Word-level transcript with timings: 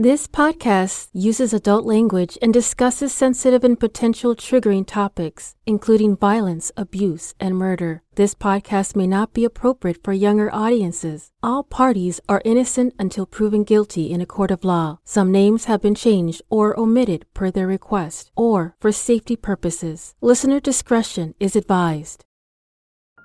This 0.00 0.28
podcast 0.28 1.08
uses 1.12 1.52
adult 1.52 1.84
language 1.84 2.38
and 2.40 2.54
discusses 2.54 3.12
sensitive 3.12 3.64
and 3.64 3.80
potential 3.80 4.36
triggering 4.36 4.86
topics, 4.86 5.56
including 5.66 6.16
violence, 6.16 6.70
abuse, 6.76 7.34
and 7.40 7.56
murder. 7.56 8.04
This 8.14 8.32
podcast 8.32 8.94
may 8.94 9.08
not 9.08 9.34
be 9.34 9.44
appropriate 9.44 10.04
for 10.04 10.12
younger 10.12 10.54
audiences. 10.54 11.32
All 11.42 11.64
parties 11.64 12.20
are 12.28 12.42
innocent 12.44 12.94
until 12.96 13.26
proven 13.26 13.64
guilty 13.64 14.12
in 14.12 14.20
a 14.20 14.24
court 14.24 14.52
of 14.52 14.62
law. 14.62 15.00
Some 15.04 15.32
names 15.32 15.64
have 15.64 15.82
been 15.82 15.96
changed 15.96 16.42
or 16.48 16.78
omitted 16.78 17.26
per 17.34 17.50
their 17.50 17.66
request 17.66 18.30
or 18.36 18.76
for 18.78 18.92
safety 18.92 19.34
purposes. 19.34 20.14
Listener 20.20 20.60
discretion 20.60 21.34
is 21.40 21.56
advised. 21.56 22.24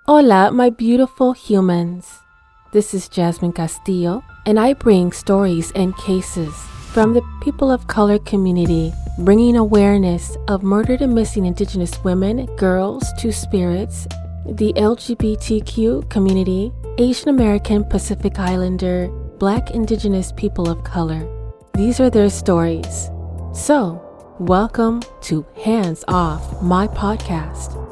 Hola, 0.07 0.51
my 0.51 0.71
beautiful 0.71 1.33
humans. 1.33 2.22
This 2.73 2.95
is 2.95 3.07
Jasmine 3.07 3.53
Castillo, 3.53 4.23
and 4.47 4.59
I 4.59 4.73
bring 4.73 5.11
stories 5.11 5.71
and 5.75 5.95
cases 5.95 6.55
from 6.91 7.13
the 7.13 7.21
people 7.43 7.69
of 7.69 7.85
color 7.85 8.17
community, 8.17 8.91
bringing 9.19 9.55
awareness 9.57 10.35
of 10.47 10.63
murdered 10.63 11.03
and 11.03 11.13
missing 11.13 11.45
Indigenous 11.45 12.03
women, 12.03 12.47
girls, 12.55 13.13
two 13.19 13.31
spirits, 13.31 14.07
the 14.47 14.73
LGBTQ 14.73 16.09
community, 16.09 16.73
Asian 16.97 17.29
American 17.29 17.83
Pacific 17.83 18.39
Islander, 18.39 19.07
Black 19.37 19.69
Indigenous 19.69 20.31
people 20.31 20.67
of 20.67 20.83
color. 20.83 21.29
These 21.75 21.99
are 21.99 22.09
their 22.09 22.31
stories. 22.31 23.11
So, 23.53 24.01
welcome 24.39 25.03
to 25.21 25.45
Hands 25.63 26.03
Off, 26.07 26.59
my 26.63 26.87
podcast. 26.87 27.82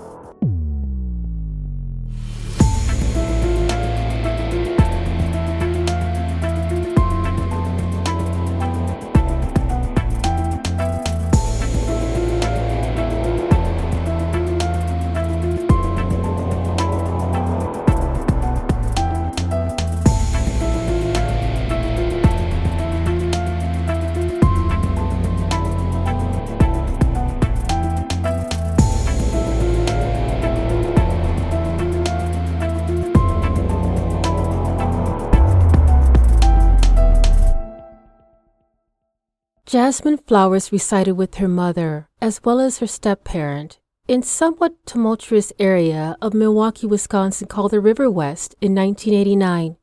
Jasmine 39.91 40.19
Flowers 40.19 40.71
resided 40.71 41.17
with 41.17 41.35
her 41.35 41.49
mother, 41.49 42.07
as 42.21 42.41
well 42.45 42.61
as 42.61 42.77
her 42.77 42.87
step 42.87 43.25
parent, 43.25 43.77
in 44.07 44.23
somewhat 44.23 44.85
tumultuous 44.85 45.51
area 45.59 46.15
of 46.21 46.33
Milwaukee, 46.33 46.87
Wisconsin 46.87 47.49
called 47.49 47.71
the 47.71 47.81
Riverwest 47.81 48.55
in 48.61 48.73
1989. 48.73 49.75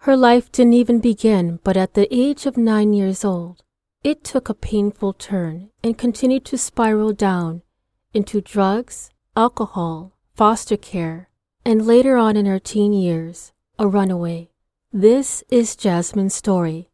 Her 0.00 0.16
life 0.16 0.50
didn't 0.50 0.72
even 0.72 0.98
begin, 0.98 1.60
but 1.62 1.76
at 1.76 1.94
the 1.94 2.12
age 2.12 2.44
of 2.44 2.56
nine 2.56 2.92
years 2.92 3.24
old, 3.24 3.62
it 4.02 4.24
took 4.24 4.48
a 4.48 4.52
painful 4.52 5.12
turn 5.12 5.70
and 5.80 5.96
continued 5.96 6.44
to 6.46 6.58
spiral 6.58 7.12
down 7.12 7.62
into 8.12 8.40
drugs, 8.40 9.10
alcohol, 9.36 10.10
foster 10.34 10.76
care, 10.76 11.28
and 11.64 11.86
later 11.86 12.16
on 12.16 12.36
in 12.36 12.46
her 12.46 12.58
teen 12.58 12.92
years, 12.92 13.52
a 13.78 13.86
runaway. 13.86 14.50
This 14.92 15.44
is 15.50 15.76
Jasmine's 15.76 16.34
story. 16.34 16.90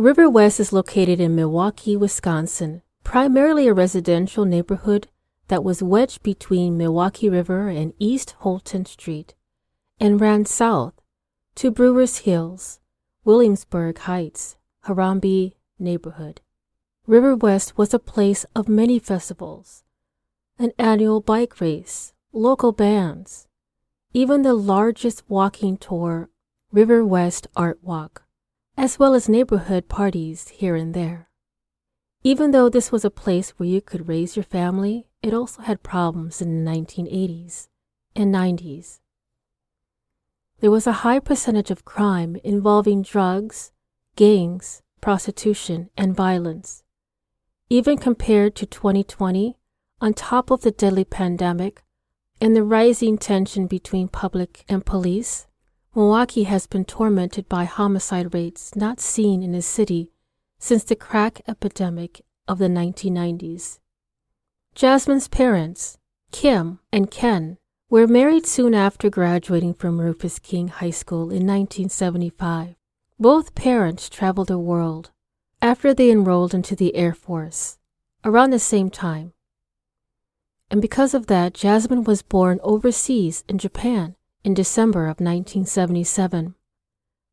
Riverwest 0.00 0.58
is 0.58 0.72
located 0.72 1.20
in 1.20 1.34
Milwaukee, 1.34 1.94
Wisconsin, 1.94 2.80
primarily 3.04 3.68
a 3.68 3.74
residential 3.74 4.46
neighborhood 4.46 5.08
that 5.48 5.62
was 5.62 5.82
wedged 5.82 6.22
between 6.22 6.78
Milwaukee 6.78 7.28
River 7.28 7.68
and 7.68 7.92
East 7.98 8.30
Holton 8.38 8.86
Street 8.86 9.34
and 10.00 10.18
ran 10.18 10.46
south 10.46 10.94
to 11.56 11.70
Brewers 11.70 12.20
Hills, 12.24 12.80
Williamsburg 13.26 13.98
Heights, 13.98 14.56
Harambee 14.86 15.52
neighborhood. 15.78 16.40
Riverwest 17.06 17.76
was 17.76 17.92
a 17.92 17.98
place 17.98 18.46
of 18.56 18.70
many 18.70 18.98
festivals, 18.98 19.84
an 20.58 20.72
annual 20.78 21.20
bike 21.20 21.60
race, 21.60 22.14
local 22.32 22.72
bands, 22.72 23.48
even 24.14 24.40
the 24.40 24.54
largest 24.54 25.24
walking 25.28 25.76
tour, 25.76 26.30
Riverwest 26.72 27.48
Art 27.54 27.80
Walk 27.82 28.22
as 28.76 28.98
well 28.98 29.14
as 29.14 29.28
neighborhood 29.28 29.88
parties 29.88 30.48
here 30.48 30.74
and 30.74 30.94
there. 30.94 31.28
Even 32.22 32.50
though 32.50 32.68
this 32.68 32.92
was 32.92 33.04
a 33.04 33.10
place 33.10 33.50
where 33.50 33.68
you 33.68 33.80
could 33.80 34.08
raise 34.08 34.36
your 34.36 34.44
family, 34.44 35.06
it 35.22 35.32
also 35.32 35.62
had 35.62 35.82
problems 35.82 36.42
in 36.42 36.64
the 36.64 36.70
1980s 36.70 37.68
and 38.14 38.34
90s. 38.34 39.00
There 40.60 40.70
was 40.70 40.86
a 40.86 41.00
high 41.04 41.20
percentage 41.20 41.70
of 41.70 41.86
crime 41.86 42.36
involving 42.44 43.02
drugs, 43.02 43.72
gangs, 44.16 44.82
prostitution, 45.00 45.88
and 45.96 46.14
violence. 46.14 46.82
Even 47.70 47.96
compared 47.96 48.54
to 48.56 48.66
2020, 48.66 49.56
on 50.02 50.12
top 50.12 50.50
of 50.50 50.60
the 50.60 50.70
deadly 50.70 51.04
pandemic 51.04 51.82
and 52.40 52.54
the 52.54 52.64
rising 52.64 53.16
tension 53.16 53.66
between 53.66 54.08
public 54.08 54.64
and 54.68 54.84
police, 54.84 55.46
Milwaukee 55.94 56.44
has 56.44 56.68
been 56.68 56.84
tormented 56.84 57.48
by 57.48 57.64
homicide 57.64 58.32
rates 58.32 58.76
not 58.76 59.00
seen 59.00 59.42
in 59.42 59.56
a 59.56 59.62
city 59.62 60.12
since 60.60 60.84
the 60.84 60.94
crack 60.94 61.40
epidemic 61.48 62.20
of 62.46 62.58
the 62.58 62.68
1990s. 62.68 63.80
Jasmine's 64.76 65.26
parents, 65.26 65.98
Kim 66.30 66.78
and 66.92 67.10
Ken, 67.10 67.58
were 67.88 68.06
married 68.06 68.46
soon 68.46 68.72
after 68.72 69.10
graduating 69.10 69.74
from 69.74 70.00
Rufus 70.00 70.38
King 70.38 70.68
High 70.68 70.90
School 70.90 71.22
in 71.22 71.44
1975. 71.44 72.76
Both 73.18 73.56
parents 73.56 74.08
traveled 74.08 74.46
the 74.46 74.58
world 74.60 75.10
after 75.60 75.92
they 75.92 76.12
enrolled 76.12 76.54
into 76.54 76.76
the 76.76 76.94
Air 76.94 77.14
Force 77.14 77.78
around 78.24 78.50
the 78.50 78.60
same 78.60 78.90
time. 78.90 79.32
And 80.70 80.80
because 80.80 81.14
of 81.14 81.26
that, 81.26 81.52
Jasmine 81.52 82.04
was 82.04 82.22
born 82.22 82.60
overseas 82.62 83.42
in 83.48 83.58
Japan 83.58 84.14
in 84.42 84.54
December 84.54 85.04
of 85.04 85.20
1977. 85.20 86.54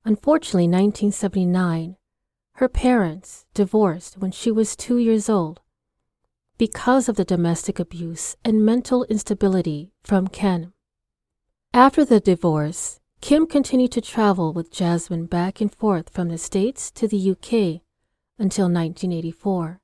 Unfortunately, 0.03 0.67
1979, 0.67 1.95
her 2.53 2.67
parents 2.67 3.45
divorced 3.53 4.17
when 4.17 4.31
she 4.31 4.51
was 4.51 4.75
two 4.75 4.97
years 4.97 5.29
old 5.29 5.61
because 6.57 7.07
of 7.07 7.15
the 7.15 7.25
domestic 7.25 7.79
abuse 7.79 8.35
and 8.43 8.65
mental 8.65 9.03
instability 9.05 9.91
from 10.03 10.27
Ken. 10.27 10.73
After 11.73 12.03
the 12.03 12.19
divorce, 12.19 12.99
Kim 13.21 13.45
continued 13.45 13.91
to 13.91 14.01
travel 14.01 14.53
with 14.53 14.71
Jasmine 14.71 15.25
back 15.25 15.61
and 15.61 15.73
forth 15.73 16.09
from 16.09 16.29
the 16.29 16.37
States 16.37 16.89
to 16.91 17.07
the 17.07 17.31
UK 17.31 17.81
until 18.39 18.65
1984. 18.65 19.79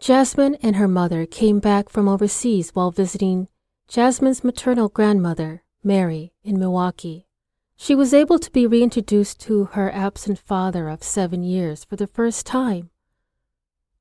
Jasmine 0.00 0.56
and 0.56 0.76
her 0.76 0.88
mother 0.88 1.26
came 1.26 1.60
back 1.60 1.88
from 1.88 2.08
overseas 2.08 2.70
while 2.70 2.90
visiting 2.90 3.48
Jasmine's 3.88 4.42
maternal 4.42 4.88
grandmother, 4.88 5.61
Mary, 5.84 6.32
in 6.42 6.58
Milwaukee. 6.58 7.26
She 7.76 7.94
was 7.94 8.14
able 8.14 8.38
to 8.38 8.50
be 8.50 8.66
reintroduced 8.66 9.40
to 9.40 9.64
her 9.64 9.90
absent 9.92 10.38
father 10.38 10.88
of 10.88 11.02
seven 11.02 11.42
years 11.42 11.84
for 11.84 11.96
the 11.96 12.06
first 12.06 12.46
time. 12.46 12.90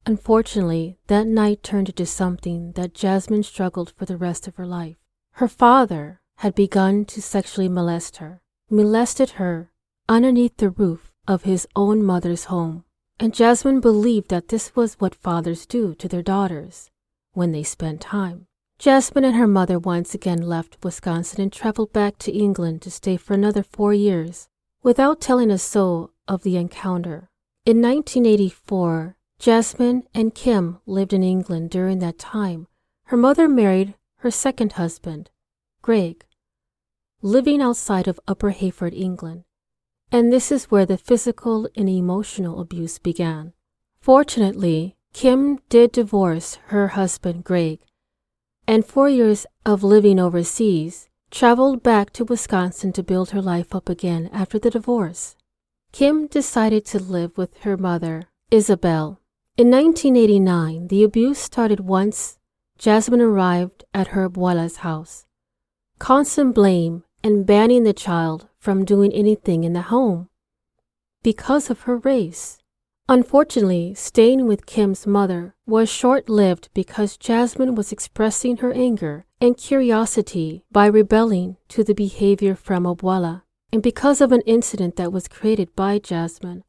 Unfortunately, 0.06 0.98
that 1.08 1.28
night 1.28 1.64
turned 1.64 1.90
into 1.90 2.06
something 2.06 2.74
that 2.74 2.94
Jasmine 2.94 3.44
struggled 3.44 3.92
for 3.92 4.06
the 4.06 4.18
rest 4.18 4.48
of 4.48 4.56
her 4.56 4.66
life. 4.66 4.98
Her 5.34 5.48
father 5.48 6.22
had 6.38 6.56
begun 6.56 7.06
to 7.06 7.22
sexually 7.22 7.70
molest 7.70 8.18
her, 8.18 8.42
molested 8.70 9.32
her 9.32 9.72
underneath 10.10 10.58
the 10.58 10.70
roof 10.70 11.12
of 11.28 11.44
his 11.44 11.68
own 11.76 12.04
mother's 12.04 12.46
home. 12.46 12.84
And 13.20 13.34
Jasmine 13.34 13.80
believed 13.80 14.30
that 14.30 14.48
this 14.48 14.76
was 14.76 14.96
what 14.96 15.14
fathers 15.14 15.68
do 15.68 15.94
to 15.96 16.08
their 16.08 16.24
daughters 16.24 16.90
when 17.34 17.52
they 17.52 17.64
spend 17.64 18.02
time. 18.02 18.48
Jasmine 18.82 19.26
and 19.26 19.36
her 19.36 19.46
mother 19.46 19.78
once 19.78 20.16
again 20.16 20.42
left 20.42 20.76
Wisconsin 20.84 21.40
and 21.40 21.54
traveled 21.54 21.94
back 21.94 22.18
to 22.18 22.32
England 22.32 22.82
to 22.82 22.90
stay 22.90 23.16
for 23.16 23.36
another 23.36 23.62
four 23.62 23.94
years 23.94 24.50
without 24.82 25.22
telling 25.22 25.52
a 25.52 25.60
soul 25.60 26.10
of 26.28 26.42
the 26.42 26.58
encounter. 26.58 27.30
In 27.64 27.80
1984, 27.80 29.16
Jasmine 29.38 30.02
and 30.16 30.34
Kim 30.34 30.80
lived 30.88 31.14
in 31.14 31.22
England 31.22 31.70
during 31.70 32.00
that 32.00 32.18
time. 32.18 32.66
Her 33.04 33.18
mother 33.18 33.48
married 33.48 33.94
her 34.22 34.32
second 34.32 34.72
husband, 34.72 35.30
Greg, 35.84 36.26
living 37.22 37.62
outside 37.62 38.08
of 38.08 38.20
Upper 38.28 38.50
Heyford, 38.50 38.96
England. 38.96 39.44
and 40.12 40.34
this 40.34 40.52
is 40.52 40.72
where 40.72 40.88
the 40.88 40.98
physical 40.98 41.70
and 41.76 41.88
emotional 41.88 42.60
abuse 42.60 42.98
began. 42.98 43.54
Fortunately, 44.00 44.98
Kim 45.14 45.60
did 45.70 45.92
divorce 45.92 46.56
her 46.70 46.88
husband 47.00 47.44
Greg, 47.44 47.80
and 48.68 48.86
four 48.86 49.10
years 49.10 49.46
of 49.66 49.84
living 49.84 50.20
overseas, 50.20 51.10
traveled 51.32 51.82
back 51.82 52.12
to 52.14 52.26
Wisconsin 52.26 52.94
to 52.94 53.04
build 53.04 53.32
her 53.32 53.42
life 53.42 53.74
up 53.74 53.90
again 53.90 54.30
after 54.34 54.60
the 54.60 54.70
divorce. 54.70 55.36
Kim 55.92 56.28
decided 56.28 56.86
to 56.86 57.00
live 57.00 57.38
with 57.38 57.58
her 57.60 57.78
mother, 57.78 58.24
Isabel. 58.50 59.20
In 59.58 59.70
1989, 59.70 60.88
the 60.88 61.04
abuse 61.04 61.40
started 61.40 61.82
once 61.82 62.38
Jasmine 62.78 63.22
arrived 63.22 63.84
at 63.94 64.08
her 64.08 64.28
abuela's 64.28 64.78
house. 64.78 65.26
Constant 66.00 66.56
blame 66.56 67.04
and 67.24 67.46
banning 67.46 67.84
the 67.84 67.94
child 67.94 68.48
from 68.58 68.86
doing 68.86 69.14
anything 69.14 69.64
in 69.64 69.74
the 69.74 69.84
home 69.84 70.30
because 71.24 71.70
of 71.70 71.82
her 71.82 71.98
race. 71.98 72.61
Unfortunately, 73.12 73.94
staying 73.94 74.48
with 74.48 74.66
Kim's 74.66 75.06
mother 75.06 75.54
was 75.66 75.90
short 75.90 76.30
lived 76.30 76.70
because 76.74 77.18
Jasmine 77.18 77.76
was 77.76 77.92
expressing 77.92 78.56
her 78.64 78.72
anger 78.72 79.26
and 79.42 79.58
curiosity 79.58 80.64
by 80.72 80.86
rebelling 80.86 81.58
to 81.68 81.84
the 81.84 81.94
behavior 81.94 82.56
from 82.56 82.86
Abuela, 82.86 83.42
and 83.74 83.84
because 83.84 84.22
of 84.22 84.32
an 84.32 84.40
incident 84.46 84.96
that 84.96 85.12
was 85.12 85.28
created 85.28 85.76
by 85.76 86.00
Jasmine. 86.00 86.64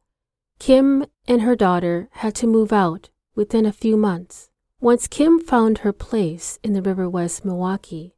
Kim 0.59 1.05
and 1.29 1.43
her 1.43 1.55
daughter 1.55 2.09
had 2.11 2.35
to 2.35 2.45
move 2.45 2.73
out 2.73 3.09
within 3.35 3.65
a 3.65 3.71
few 3.71 3.95
months. 3.95 4.49
Once 4.81 5.07
Kim 5.07 5.39
found 5.39 5.77
her 5.77 5.93
place 5.93 6.59
in 6.61 6.73
the 6.73 6.81
Riverwest 6.81 7.45
Milwaukee, 7.45 8.15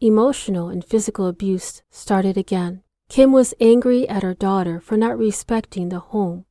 emotional 0.00 0.70
and 0.70 0.82
physical 0.82 1.26
abuse 1.26 1.82
started 1.90 2.38
again. 2.38 2.82
Kim 3.10 3.32
was 3.32 3.52
angry 3.60 4.08
at 4.08 4.22
her 4.22 4.32
daughter 4.32 4.80
for 4.80 4.96
not 4.96 5.18
respecting 5.18 5.90
the 5.90 6.00
home 6.00 6.46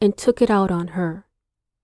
and 0.00 0.16
took 0.16 0.40
it 0.40 0.50
out 0.50 0.70
on 0.70 0.88
her. 0.88 1.26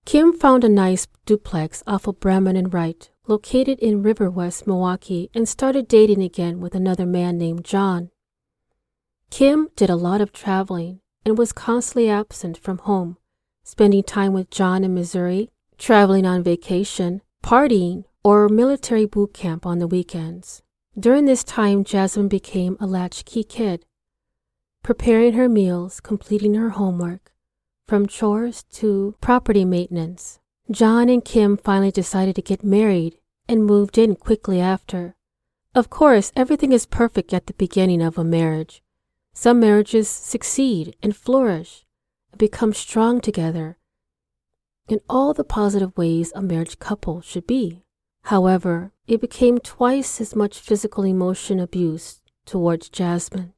Kim 0.05 0.33
found 0.33 0.63
a 0.63 0.69
nice 0.69 1.07
duplex 1.25 1.81
off 1.87 2.07
of 2.07 2.19
Bremen 2.19 2.55
and 2.55 2.73
Wright, 2.73 3.09
located 3.27 3.79
in 3.79 4.03
Riverwest, 4.03 4.67
Milwaukee, 4.67 5.29
and 5.33 5.49
started 5.49 5.87
dating 5.87 6.21
again 6.21 6.59
with 6.59 6.75
another 6.75 7.05
man 7.05 7.37
named 7.37 7.65
John. 7.65 8.11
Kim 9.31 9.69
did 9.75 9.89
a 9.89 9.95
lot 9.95 10.21
of 10.21 10.31
traveling 10.31 11.01
and 11.25 11.37
was 11.37 11.51
constantly 11.51 12.09
absent 12.09 12.57
from 12.57 12.77
home, 12.77 13.17
spending 13.63 14.03
time 14.03 14.31
with 14.31 14.51
John 14.51 14.83
in 14.83 14.93
Missouri, 14.93 15.49
traveling 15.77 16.25
on 16.25 16.43
vacation, 16.43 17.21
partying, 17.43 18.05
or 18.23 18.47
military 18.47 19.05
boot 19.05 19.33
camp 19.33 19.65
on 19.65 19.79
the 19.79 19.87
weekends. 19.87 20.61
During 20.97 21.25
this 21.25 21.43
time, 21.43 21.83
Jasmine 21.83 22.27
became 22.27 22.77
a 22.79 22.85
latchkey 22.85 23.43
kid, 23.43 23.85
preparing 24.83 25.33
her 25.33 25.49
meals, 25.49 25.99
completing 25.99 26.53
her 26.53 26.69
homework, 26.69 27.31
from 27.87 28.07
chores 28.07 28.63
to 28.71 29.15
property 29.21 29.65
maintenance. 29.65 30.39
John 30.71 31.09
and 31.09 31.23
Kim 31.23 31.57
finally 31.57 31.91
decided 31.91 32.35
to 32.35 32.41
get 32.41 32.63
married 32.63 33.17
and 33.47 33.65
moved 33.65 33.97
in 33.97 34.15
quickly 34.15 34.59
after. 34.59 35.15
Of 35.75 35.89
course, 35.89 36.31
everything 36.35 36.71
is 36.71 36.85
perfect 36.85 37.33
at 37.33 37.47
the 37.47 37.53
beginning 37.53 38.01
of 38.01 38.17
a 38.17 38.23
marriage. 38.23 38.81
Some 39.33 39.59
marriages 39.59 40.07
succeed 40.07 40.95
and 41.03 41.15
flourish 41.15 41.85
and 42.31 42.39
become 42.39 42.73
strong 42.73 43.21
together 43.21 43.77
in 44.87 44.99
all 45.09 45.33
the 45.33 45.43
positive 45.43 45.95
ways 45.97 46.31
a 46.35 46.41
marriage 46.41 46.79
couple 46.79 47.21
should 47.21 47.47
be. 47.47 47.83
However, 48.23 48.91
it 49.07 49.21
became 49.21 49.59
twice 49.59 50.21
as 50.21 50.35
much 50.35 50.59
physical 50.59 51.03
emotion 51.03 51.59
abuse 51.59 52.21
towards 52.45 52.89
Jasmine. 52.89 53.53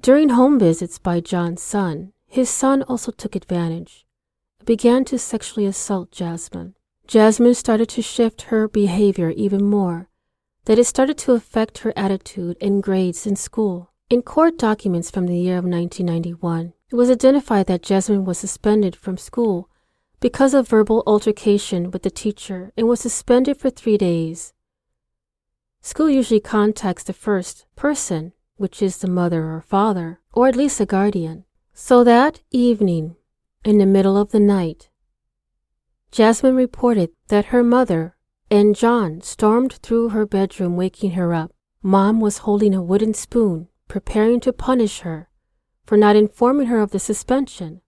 During 0.00 0.30
home 0.30 0.58
visits 0.58 0.98
by 0.98 1.20
John's 1.20 1.62
son, 1.62 2.12
his 2.32 2.48
son 2.48 2.82
also 2.84 3.12
took 3.12 3.36
advantage 3.36 4.06
began 4.64 5.04
to 5.04 5.18
sexually 5.18 5.66
assault 5.66 6.10
Jasmine. 6.10 6.74
Jasmine 7.06 7.54
started 7.54 7.90
to 7.90 8.00
shift 8.00 8.42
her 8.42 8.68
behavior 8.68 9.30
even 9.30 9.62
more, 9.62 10.08
that 10.64 10.78
it 10.78 10.84
started 10.84 11.18
to 11.18 11.32
affect 11.32 11.78
her 11.78 11.92
attitude 11.94 12.56
and 12.58 12.82
grades 12.82 13.26
in 13.26 13.36
school. 13.36 13.90
In 14.08 14.22
court 14.22 14.56
documents 14.56 15.10
from 15.10 15.26
the 15.26 15.36
year 15.36 15.58
of 15.58 15.64
1991, 15.64 16.72
it 16.90 16.94
was 16.94 17.10
identified 17.10 17.66
that 17.66 17.82
Jasmine 17.82 18.24
was 18.24 18.38
suspended 18.38 18.96
from 18.96 19.18
school 19.18 19.68
because 20.20 20.54
of 20.54 20.68
verbal 20.68 21.02
altercation 21.06 21.90
with 21.90 22.02
the 22.02 22.10
teacher 22.10 22.72
and 22.76 22.88
was 22.88 23.00
suspended 23.00 23.58
for 23.58 23.68
three 23.68 23.98
days. 23.98 24.54
School 25.82 26.08
usually 26.08 26.40
contacts 26.40 27.02
the 27.02 27.12
first 27.12 27.66
person, 27.76 28.32
which 28.56 28.80
is 28.80 28.98
the 28.98 29.10
mother 29.10 29.52
or 29.52 29.60
father, 29.60 30.20
or 30.32 30.46
at 30.46 30.56
least 30.56 30.80
a 30.80 30.86
guardian. 30.86 31.44
So 31.74 32.04
that 32.04 32.40
evening, 32.50 33.16
in 33.64 33.78
the 33.78 33.86
middle 33.86 34.16
of 34.16 34.30
the 34.30 34.40
night, 34.40 34.90
Jasmine 36.10 36.54
reported 36.54 37.10
that 37.28 37.46
her 37.46 37.64
mother 37.64 38.16
and 38.50 38.76
John 38.76 39.22
stormed 39.22 39.72
through 39.74 40.10
her 40.10 40.26
bedroom, 40.26 40.76
waking 40.76 41.12
her 41.12 41.32
up. 41.32 41.52
Mom 41.82 42.20
was 42.20 42.38
holding 42.38 42.74
a 42.74 42.82
wooden 42.82 43.14
spoon, 43.14 43.68
preparing 43.88 44.38
to 44.40 44.52
punish 44.52 45.00
her 45.00 45.30
for 45.84 45.96
not 45.96 46.14
informing 46.14 46.66
her 46.66 46.80
of 46.80 46.90
the 46.90 46.98
suspension 46.98 47.80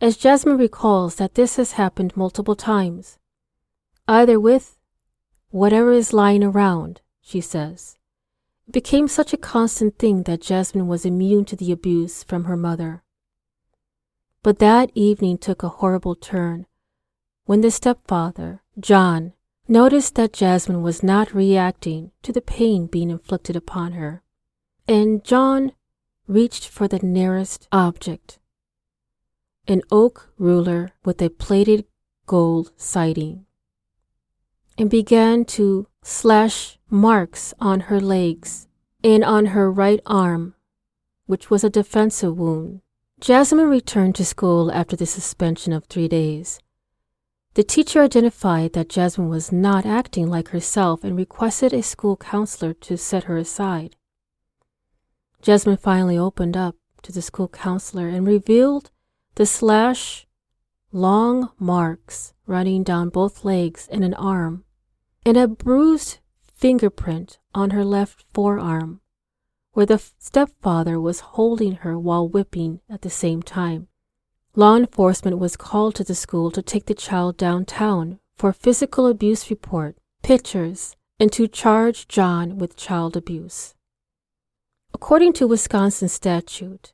as 0.00 0.16
Jasmine 0.16 0.56
recalls 0.56 1.16
that 1.16 1.34
this 1.34 1.56
has 1.56 1.72
happened 1.72 2.16
multiple 2.16 2.54
times, 2.54 3.18
either 4.06 4.38
with 4.38 4.78
whatever 5.50 5.92
is 5.92 6.12
lying 6.12 6.44
around, 6.44 7.00
she 7.20 7.40
says. 7.40 7.98
It 8.66 8.72
became 8.72 9.08
such 9.08 9.32
a 9.32 9.38
constant 9.38 9.98
thing 9.98 10.22
that 10.24 10.40
Jasmine 10.40 10.86
was 10.86 11.04
immune 11.04 11.44
to 11.46 11.56
the 11.56 11.72
abuse 11.72 12.22
from 12.22 12.44
her 12.44 12.56
mother. 12.56 13.02
But 14.42 14.58
that 14.58 14.90
evening 14.94 15.38
took 15.38 15.62
a 15.62 15.68
horrible 15.68 16.14
turn 16.14 16.66
when 17.44 17.60
the 17.60 17.70
stepfather, 17.70 18.62
John, 18.78 19.32
noticed 19.66 20.14
that 20.14 20.32
Jasmine 20.32 20.82
was 20.82 21.02
not 21.02 21.34
reacting 21.34 22.12
to 22.22 22.32
the 22.32 22.40
pain 22.40 22.86
being 22.86 23.10
inflicted 23.10 23.56
upon 23.56 23.92
her. 23.92 24.22
And 24.86 25.24
John 25.24 25.72
reached 26.26 26.68
for 26.68 26.86
the 26.88 26.98
nearest 26.98 27.66
object 27.72 28.38
an 29.66 29.82
oak 29.90 30.30
ruler 30.38 30.92
with 31.04 31.20
a 31.20 31.28
plated 31.28 31.84
gold 32.26 32.72
siding, 32.76 33.44
and 34.78 34.88
began 34.88 35.44
to 35.44 35.86
slash 36.02 36.78
marks 36.88 37.52
on 37.60 37.80
her 37.80 38.00
legs 38.00 38.66
and 39.04 39.22
on 39.22 39.46
her 39.46 39.70
right 39.70 40.00
arm, 40.06 40.54
which 41.26 41.50
was 41.50 41.64
a 41.64 41.70
defensive 41.70 42.38
wound. 42.38 42.80
Jasmine 43.20 43.68
returned 43.68 44.14
to 44.14 44.24
school 44.24 44.70
after 44.70 44.94
the 44.94 45.06
suspension 45.06 45.72
of 45.72 45.84
three 45.84 46.06
days. 46.06 46.60
The 47.54 47.64
teacher 47.64 48.00
identified 48.00 48.74
that 48.74 48.88
Jasmine 48.88 49.28
was 49.28 49.50
not 49.50 49.84
acting 49.84 50.30
like 50.30 50.50
herself 50.50 51.02
and 51.02 51.16
requested 51.16 51.72
a 51.72 51.82
school 51.82 52.16
counselor 52.16 52.72
to 52.74 52.96
set 52.96 53.24
her 53.24 53.36
aside. 53.36 53.96
Jasmine 55.42 55.76
finally 55.76 56.16
opened 56.16 56.56
up 56.56 56.76
to 57.02 57.10
the 57.10 57.22
school 57.22 57.48
counselor 57.48 58.06
and 58.08 58.24
revealed 58.24 58.92
the 59.34 59.46
slash 59.46 60.26
long 60.92 61.50
marks 61.58 62.34
running 62.46 62.84
down 62.84 63.08
both 63.08 63.44
legs 63.44 63.88
and 63.90 64.04
an 64.04 64.14
arm, 64.14 64.64
and 65.26 65.36
a 65.36 65.48
bruised 65.48 66.18
fingerprint 66.54 67.38
on 67.52 67.70
her 67.70 67.84
left 67.84 68.24
forearm, 68.32 69.00
where 69.78 69.86
the 69.86 70.02
stepfather 70.18 71.00
was 71.00 71.20
holding 71.20 71.76
her 71.86 71.96
while 71.96 72.28
whipping 72.28 72.80
at 72.90 73.02
the 73.02 73.08
same 73.08 73.40
time. 73.40 73.86
Law 74.56 74.74
enforcement 74.74 75.38
was 75.38 75.56
called 75.56 75.94
to 75.94 76.02
the 76.02 76.16
school 76.16 76.50
to 76.50 76.60
take 76.60 76.86
the 76.86 76.94
child 76.94 77.36
downtown 77.36 78.18
for 78.34 78.52
physical 78.52 79.06
abuse 79.06 79.50
report, 79.50 79.96
pictures, 80.20 80.96
and 81.20 81.30
to 81.30 81.46
charge 81.46 82.08
John 82.08 82.58
with 82.58 82.76
child 82.76 83.16
abuse. 83.16 83.76
According 84.92 85.34
to 85.34 85.46
Wisconsin 85.46 86.08
statute, 86.08 86.90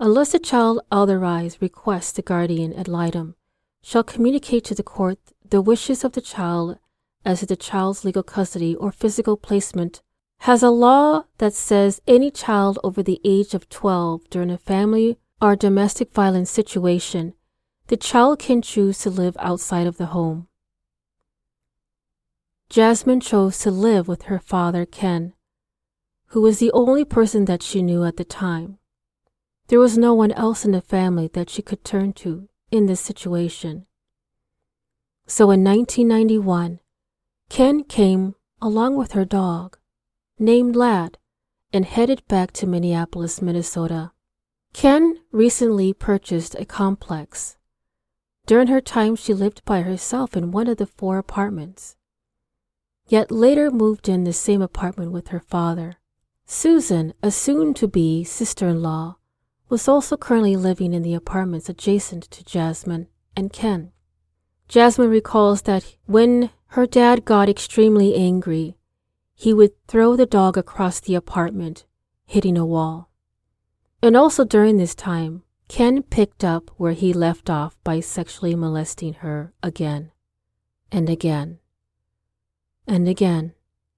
Unless 0.00 0.32
the 0.32 0.40
child 0.40 0.80
otherwise 0.90 1.62
requests 1.62 2.10
the 2.10 2.22
guardian 2.22 2.72
ad 2.72 2.88
litem, 2.88 3.36
shall 3.84 4.02
communicate 4.02 4.64
to 4.64 4.74
the 4.74 4.82
court 4.82 5.20
the 5.48 5.62
wishes 5.62 6.02
of 6.02 6.10
the 6.14 6.20
child 6.20 6.80
as 7.24 7.38
to 7.38 7.46
the 7.46 7.54
child's 7.54 8.04
legal 8.04 8.24
custody 8.24 8.74
or 8.74 8.90
physical 8.90 9.36
placement, 9.36 10.02
has 10.40 10.62
a 10.62 10.70
law 10.70 11.24
that 11.38 11.54
says 11.54 12.00
any 12.06 12.30
child 12.30 12.78
over 12.84 13.02
the 13.02 13.20
age 13.24 13.54
of 13.54 13.68
12 13.68 14.28
during 14.30 14.50
a 14.50 14.58
family 14.58 15.18
or 15.40 15.56
domestic 15.56 16.12
violence 16.12 16.50
situation, 16.50 17.34
the 17.88 17.96
child 17.96 18.38
can 18.38 18.62
choose 18.62 18.98
to 18.98 19.10
live 19.10 19.36
outside 19.40 19.86
of 19.86 19.96
the 19.96 20.06
home. 20.06 20.48
Jasmine 22.68 23.20
chose 23.20 23.58
to 23.60 23.70
live 23.70 24.08
with 24.08 24.22
her 24.22 24.40
father, 24.40 24.84
Ken, 24.84 25.34
who 26.28 26.42
was 26.42 26.58
the 26.58 26.72
only 26.72 27.04
person 27.04 27.44
that 27.44 27.62
she 27.62 27.82
knew 27.82 28.04
at 28.04 28.16
the 28.16 28.24
time. 28.24 28.78
There 29.68 29.80
was 29.80 29.96
no 29.96 30.14
one 30.14 30.32
else 30.32 30.64
in 30.64 30.72
the 30.72 30.80
family 30.80 31.28
that 31.34 31.50
she 31.50 31.62
could 31.62 31.84
turn 31.84 32.12
to 32.14 32.48
in 32.70 32.86
this 32.86 33.00
situation. 33.00 33.86
So 35.26 35.50
in 35.50 35.62
1991, 35.64 36.80
Ken 37.48 37.84
came 37.84 38.34
along 38.60 38.96
with 38.96 39.12
her 39.12 39.24
dog, 39.24 39.78
named 40.38 40.76
Lad, 40.76 41.18
and 41.72 41.84
headed 41.84 42.22
back 42.28 42.52
to 42.52 42.66
Minneapolis, 42.66 43.40
Minnesota. 43.40 44.12
Ken 44.72 45.16
recently 45.32 45.92
purchased 45.92 46.54
a 46.56 46.64
complex. 46.64 47.56
During 48.46 48.68
her 48.68 48.80
time, 48.80 49.16
she 49.16 49.34
lived 49.34 49.64
by 49.64 49.80
herself 49.80 50.36
in 50.36 50.52
one 50.52 50.68
of 50.68 50.76
the 50.76 50.86
four 50.86 51.18
apartments, 51.18 51.96
yet 53.08 53.30
later 53.30 53.70
moved 53.70 54.08
in 54.08 54.24
the 54.24 54.32
same 54.32 54.62
apartment 54.62 55.12
with 55.12 55.28
her 55.28 55.40
father. 55.40 55.94
Susan, 56.44 57.14
a 57.22 57.30
soon 57.30 57.74
to 57.74 57.88
be 57.88 58.22
sister 58.22 58.68
in 58.68 58.82
law, 58.82 59.16
was 59.68 59.88
also 59.88 60.16
currently 60.16 60.54
living 60.54 60.92
in 60.92 61.02
the 61.02 61.14
apartments 61.14 61.68
adjacent 61.68 62.24
to 62.30 62.44
Jasmine 62.44 63.08
and 63.34 63.52
Ken. 63.52 63.90
Jasmine 64.68 65.10
recalls 65.10 65.62
that 65.62 65.96
when 66.06 66.50
her 66.68 66.86
dad 66.86 67.24
got 67.24 67.48
extremely 67.48 68.14
angry, 68.14 68.76
he 69.36 69.52
would 69.52 69.72
throw 69.86 70.16
the 70.16 70.26
dog 70.26 70.56
across 70.56 70.98
the 70.98 71.14
apartment, 71.14 71.84
hitting 72.24 72.56
a 72.56 72.64
wall. 72.66 73.10
And 74.02 74.16
also 74.16 74.44
during 74.44 74.78
this 74.78 74.94
time, 74.94 75.42
Ken 75.68 76.02
picked 76.02 76.42
up 76.42 76.70
where 76.78 76.92
he 76.92 77.12
left 77.12 77.50
off 77.50 77.76
by 77.84 78.00
sexually 78.00 78.54
molesting 78.54 79.14
her 79.14 79.52
again 79.62 80.10
and 80.90 81.10
again 81.10 81.58
and 82.86 83.06
again. 83.06 83.52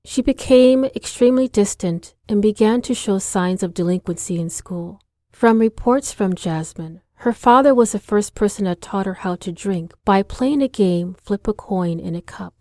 She 0.04 0.22
became 0.22 0.84
extremely 0.86 1.46
distant 1.46 2.14
and 2.28 2.42
began 2.42 2.82
to 2.82 2.94
show 2.94 3.18
signs 3.18 3.62
of 3.62 3.74
delinquency 3.74 4.40
in 4.40 4.50
school. 4.50 5.00
From 5.30 5.60
reports 5.60 6.12
from 6.12 6.34
Jasmine, 6.34 7.00
her 7.16 7.32
father 7.32 7.74
was 7.74 7.92
the 7.92 7.98
first 7.98 8.34
person 8.34 8.64
that 8.64 8.80
taught 8.80 9.06
her 9.06 9.14
how 9.14 9.36
to 9.36 9.52
drink 9.52 9.92
by 10.04 10.22
playing 10.22 10.62
a 10.62 10.68
game, 10.68 11.14
flip 11.22 11.46
a 11.46 11.52
coin 11.52 12.00
in 12.00 12.16
a 12.16 12.22
cup. 12.22 12.57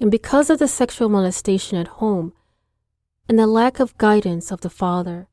And 0.00 0.10
because 0.10 0.50
of 0.50 0.58
the 0.58 0.68
sexual 0.68 1.08
molestation 1.08 1.76
at 1.78 1.98
home 1.98 2.32
and 3.28 3.38
the 3.38 3.46
lack 3.46 3.80
of 3.80 3.98
guidance 3.98 4.50
of 4.52 4.60
the 4.60 4.70
father, 4.70 5.28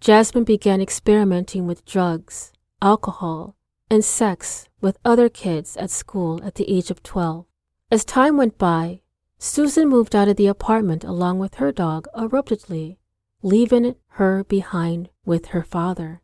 Jasmine 0.00 0.44
began 0.44 0.80
experimenting 0.80 1.66
with 1.66 1.84
drugs, 1.84 2.52
alcohol, 2.80 3.56
and 3.90 4.04
sex 4.04 4.68
with 4.80 4.98
other 5.04 5.28
kids 5.28 5.76
at 5.76 5.90
school 5.90 6.42
at 6.44 6.54
the 6.56 6.70
age 6.70 6.90
of 6.90 7.02
12. 7.02 7.46
As 7.90 8.04
time 8.04 8.36
went 8.36 8.58
by, 8.58 9.00
Susan 9.38 9.88
moved 9.88 10.16
out 10.16 10.28
of 10.28 10.36
the 10.36 10.46
apartment 10.46 11.04
along 11.04 11.38
with 11.38 11.56
her 11.56 11.70
dog 11.70 12.08
abruptly, 12.14 12.98
leaving 13.42 13.94
her 14.08 14.44
behind 14.44 15.10
with 15.24 15.46
her 15.46 15.62
father. 15.62 16.22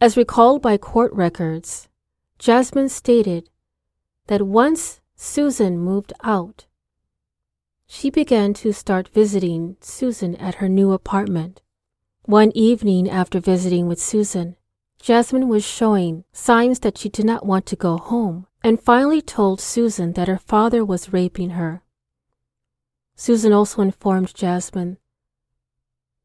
As 0.00 0.16
recalled 0.16 0.60
by 0.60 0.76
court 0.76 1.12
records, 1.12 1.88
Jasmine 2.38 2.90
stated 2.90 3.48
that 4.26 4.42
once 4.42 5.00
Susan 5.16 5.78
moved 5.78 6.12
out, 6.22 6.66
she 7.86 8.10
began 8.10 8.52
to 8.52 8.72
start 8.72 9.08
visiting 9.08 9.76
Susan 9.80 10.36
at 10.36 10.56
her 10.56 10.68
new 10.68 10.92
apartment. 10.92 11.62
One 12.24 12.52
evening 12.54 13.08
after 13.08 13.40
visiting 13.40 13.86
with 13.88 14.00
Susan, 14.00 14.56
Jasmine 15.00 15.48
was 15.48 15.64
showing 15.64 16.24
signs 16.32 16.80
that 16.80 16.98
she 16.98 17.08
did 17.08 17.24
not 17.24 17.46
want 17.46 17.66
to 17.66 17.76
go 17.76 17.96
home 17.96 18.46
and 18.62 18.80
finally 18.80 19.22
told 19.22 19.60
Susan 19.60 20.12
that 20.14 20.28
her 20.28 20.38
father 20.38 20.84
was 20.84 21.12
raping 21.12 21.50
her. 21.50 21.82
Susan 23.14 23.52
also 23.52 23.82
informed 23.82 24.34
Jasmine 24.34 24.98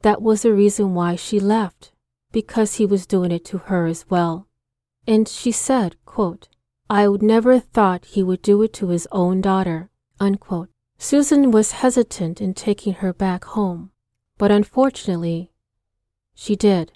that 0.02 0.22
was 0.22 0.42
the 0.42 0.54
reason 0.54 0.94
why 0.94 1.16
she 1.16 1.40
left, 1.40 1.92
because 2.32 2.76
he 2.76 2.86
was 2.86 3.06
doing 3.06 3.32
it 3.32 3.46
to 3.46 3.60
her 3.60 3.86
as 3.86 4.10
well. 4.10 4.48
And 5.08 5.28
she 5.28 5.52
said, 5.52 5.96
quote, 6.06 6.48
I 6.92 7.08
would 7.08 7.24
never 7.24 7.58
thought 7.58 8.04
he 8.04 8.22
would 8.22 8.42
do 8.42 8.62
it 8.64 8.74
to 8.74 8.90
his 8.90 9.08
own 9.14 9.40
daughter, 9.40 9.90
unquote. 10.20 10.68
Susan 10.98 11.50
was 11.50 11.72
hesitant 11.72 12.42
in 12.42 12.54
taking 12.54 12.96
her 12.96 13.14
back 13.14 13.46
home, 13.46 13.92
but 14.38 14.52
unfortunately, 14.52 15.54
she 16.36 16.58
did. 16.58 16.92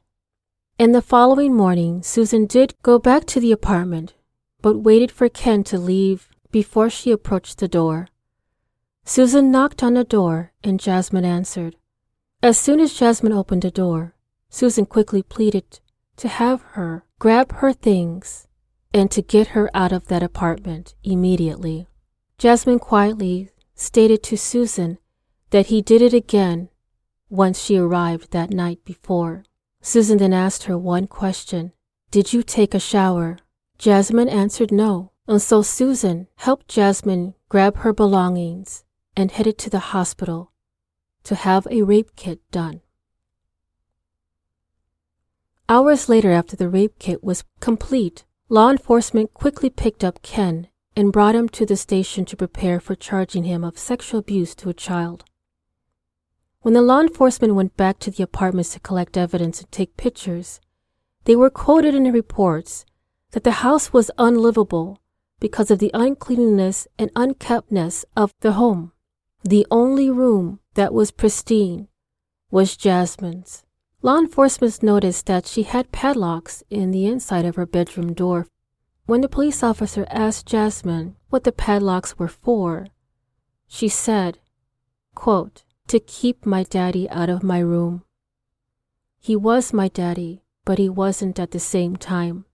In 0.78 0.92
the 0.92 1.02
following 1.02 1.56
morning, 1.56 2.04
Susan 2.04 2.46
did 2.46 2.75
go 2.82 3.00
back 3.00 3.24
to 3.28 3.40
the 3.40 3.54
apartment, 3.54 4.16
but 4.62 4.80
waited 4.80 5.14
for 5.14 5.30
Ken 5.30 5.64
to 5.64 5.80
leave 5.80 6.28
before 6.52 6.90
she 6.90 7.10
approached 7.10 7.60
the 7.60 7.70
door. 7.70 8.10
Susan 9.06 9.50
knocked 9.50 9.82
on 9.82 9.94
the 9.94 10.04
door 10.04 10.52
and 10.62 10.78
Jasmine 10.78 11.24
answered. 11.24 11.78
As 12.44 12.60
soon 12.60 12.82
as 12.82 12.96
Jasmine 12.96 13.32
opened 13.32 13.62
the 13.62 13.72
door, 13.72 14.14
Susan 14.50 14.86
quickly 14.86 15.24
pleaded 15.24 15.80
to 16.18 16.28
have 16.28 16.62
her 16.74 17.06
grab 17.18 17.54
her 17.54 17.72
things 17.72 18.45
and 18.96 19.12
to 19.12 19.22
get 19.22 19.48
her 19.48 19.70
out 19.74 19.92
of 19.92 20.08
that 20.08 20.24
apartment 20.24 20.96
immediately. 21.04 21.86
Jasmine 22.38 22.80
quietly 22.80 23.50
stated 23.74 24.24
to 24.24 24.38
Susan 24.38 25.00
that 25.50 25.66
he 25.66 25.82
did 25.82 26.02
it 26.02 26.14
again 26.14 26.70
once 27.30 27.62
she 27.62 27.75
arrived 27.75 28.32
that 28.32 28.52
night 28.52 28.86
before. 28.86 29.44
Susan 29.82 30.18
then 30.18 30.32
asked 30.32 30.64
her 30.64 30.78
one 30.78 31.08
question 31.08 31.74
Did 32.10 32.32
you 32.32 32.42
take 32.42 32.74
a 32.74 32.80
shower? 32.80 33.38
Jasmine 33.78 34.30
answered 34.30 34.72
no, 34.72 35.12
and 35.28 35.42
so 35.42 35.62
Susan 35.62 36.28
helped 36.38 36.70
Jasmine 36.70 37.34
grab 37.50 37.75
her 37.80 37.92
belongings 37.92 38.86
and 39.18 39.30
headed 39.30 39.58
to 39.58 39.70
the 39.70 39.92
hospital 39.92 40.54
to 41.25 41.36
have 41.36 41.68
a 41.70 41.82
rape 41.82 42.16
kit 42.16 42.40
done. 42.50 42.80
Hours 45.68 46.08
later, 46.08 46.32
after 46.32 46.56
the 46.56 46.70
rape 46.70 46.98
kit 46.98 47.22
was 47.22 47.44
complete, 47.60 48.24
law 48.48 48.70
enforcement 48.70 49.34
quickly 49.34 49.70
picked 49.72 50.04
up 50.04 50.22
Ken 50.22 50.68
and 50.96 51.12
brought 51.12 51.36
him 51.36 51.50
to 51.50 51.66
the 51.66 51.75
station 51.75 52.25
to 52.25 52.38
prepare 52.38 52.80
for 52.80 52.96
charging 52.96 53.44
him 53.44 53.64
of 53.64 53.78
sexual 53.78 54.20
abuse 54.20 54.54
to 54.56 54.70
a 54.70 54.74
child. 54.74 55.25
When 56.62 56.74
the 56.74 56.82
law 56.82 57.02
enforcement 57.02 57.56
went 57.56 57.75
back 57.75 58.00
to 58.00 58.12
the 58.12 58.24
apartments 58.24 58.74
to 58.74 58.80
collect 58.80 59.18
evidence 59.18 59.62
and 59.62 59.72
take 59.72 59.98
pictures, 59.98 60.62
they 61.25 61.36
were 61.36 61.50
quoted 61.50 61.96
in 61.96 62.04
the 62.04 62.12
reports 62.12 62.86
that 63.32 63.44
the 63.44 63.64
house 63.64 63.92
was 63.92 64.12
unlivable 64.18 65.02
because 65.40 65.72
of 65.72 65.80
the 65.80 65.92
uncleanliness 65.94 66.88
and 66.98 67.12
unkeptness 67.16 68.06
of 68.16 68.34
the 68.42 68.54
home. 68.54 68.92
The 69.44 69.66
only 69.70 70.10
room 70.10 70.60
that 70.75 70.94
was 70.94 71.12
pristine 71.12 71.88
was 72.52 72.78
Jasmine's. 72.78 73.64
Law 74.05 74.19
enforcement 74.19 74.83
noticed 74.83 75.25
that 75.25 75.47
she 75.47 75.63
had 75.63 75.91
padlocks 75.91 76.63
in 76.69 76.91
the 76.91 77.07
inside 77.07 77.43
of 77.43 77.55
her 77.55 77.65
bedroom 77.65 78.13
door. 78.13 78.45
When 79.07 79.21
the 79.21 79.27
police 79.27 79.63
officer 79.63 80.05
asked 80.12 80.45
Jasmine 80.45 81.15
what 81.29 81.43
the 81.43 81.51
padlocks 81.51 82.19
were 82.19 82.27
for, 82.27 82.85
she 83.65 83.88
said, 83.88 84.38
quote, 85.15 85.63
to 85.88 86.00
keep 86.00 86.45
my 86.45 86.62
daddy 86.62 87.09
out 87.09 87.29
of 87.31 87.41
my 87.41 87.57
room. 87.57 88.03
He 89.19 89.35
was 89.35 89.74
my 89.74 89.88
daddy, 89.88 90.43
but 90.65 90.77
he 90.77 90.88
wasn't 90.88 91.39
at 91.39 91.50
the 91.50 91.59
same 91.59 91.95
time. 91.95 92.45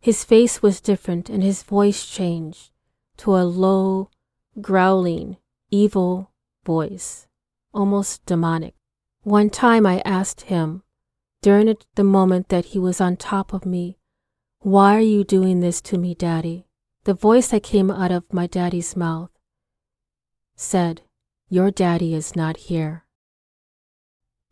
His 0.00 0.24
face 0.24 0.62
was 0.62 0.80
different 0.80 1.28
and 1.28 1.42
his 1.42 1.62
voice 1.62 2.06
changed 2.06 2.70
to 3.18 3.36
a 3.36 3.44
low, 3.44 4.08
growling, 4.62 5.36
evil 5.70 6.30
voice, 6.64 7.26
almost 7.74 8.24
demonic. 8.24 8.74
One 9.24 9.50
time 9.50 9.86
I 9.86 10.02
asked 10.04 10.42
him, 10.42 10.82
during 11.42 11.76
the 11.94 12.02
moment 12.02 12.48
that 12.48 12.66
he 12.66 12.78
was 12.80 13.00
on 13.00 13.16
top 13.16 13.52
of 13.52 13.64
me, 13.64 13.96
Why 14.58 14.96
are 14.96 15.00
you 15.00 15.22
doing 15.22 15.60
this 15.60 15.80
to 15.82 15.96
me, 15.96 16.14
Daddy? 16.14 16.66
The 17.04 17.14
voice 17.14 17.48
that 17.48 17.62
came 17.62 17.88
out 17.88 18.10
of 18.10 18.32
my 18.32 18.48
daddy's 18.48 18.96
mouth 18.96 19.30
said, 20.56 21.02
Your 21.48 21.70
daddy 21.70 22.14
is 22.14 22.34
not 22.34 22.56
here. 22.68 23.04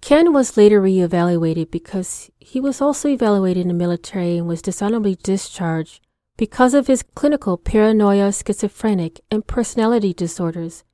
Ken 0.01 0.33
was 0.33 0.57
later 0.57 0.81
reevaluated 0.81 1.73
because 1.73 2.31
he 2.39 2.61
was 2.61 2.81
also 2.81 3.09
evaluated 3.09 3.63
in 3.63 3.69
the 3.69 3.75
military 3.75 4.39
and 4.39 4.47
was 4.47 4.63
dishonorably 4.63 5.17
discharged 5.17 6.01
because 6.37 6.75
of 6.75 6.87
his 6.87 7.03
clinical 7.03 7.59
paranoia, 7.59 8.33
schizophrenic, 8.33 9.21
and 9.33 9.47
personality 9.49 10.15
disorders 10.15 10.85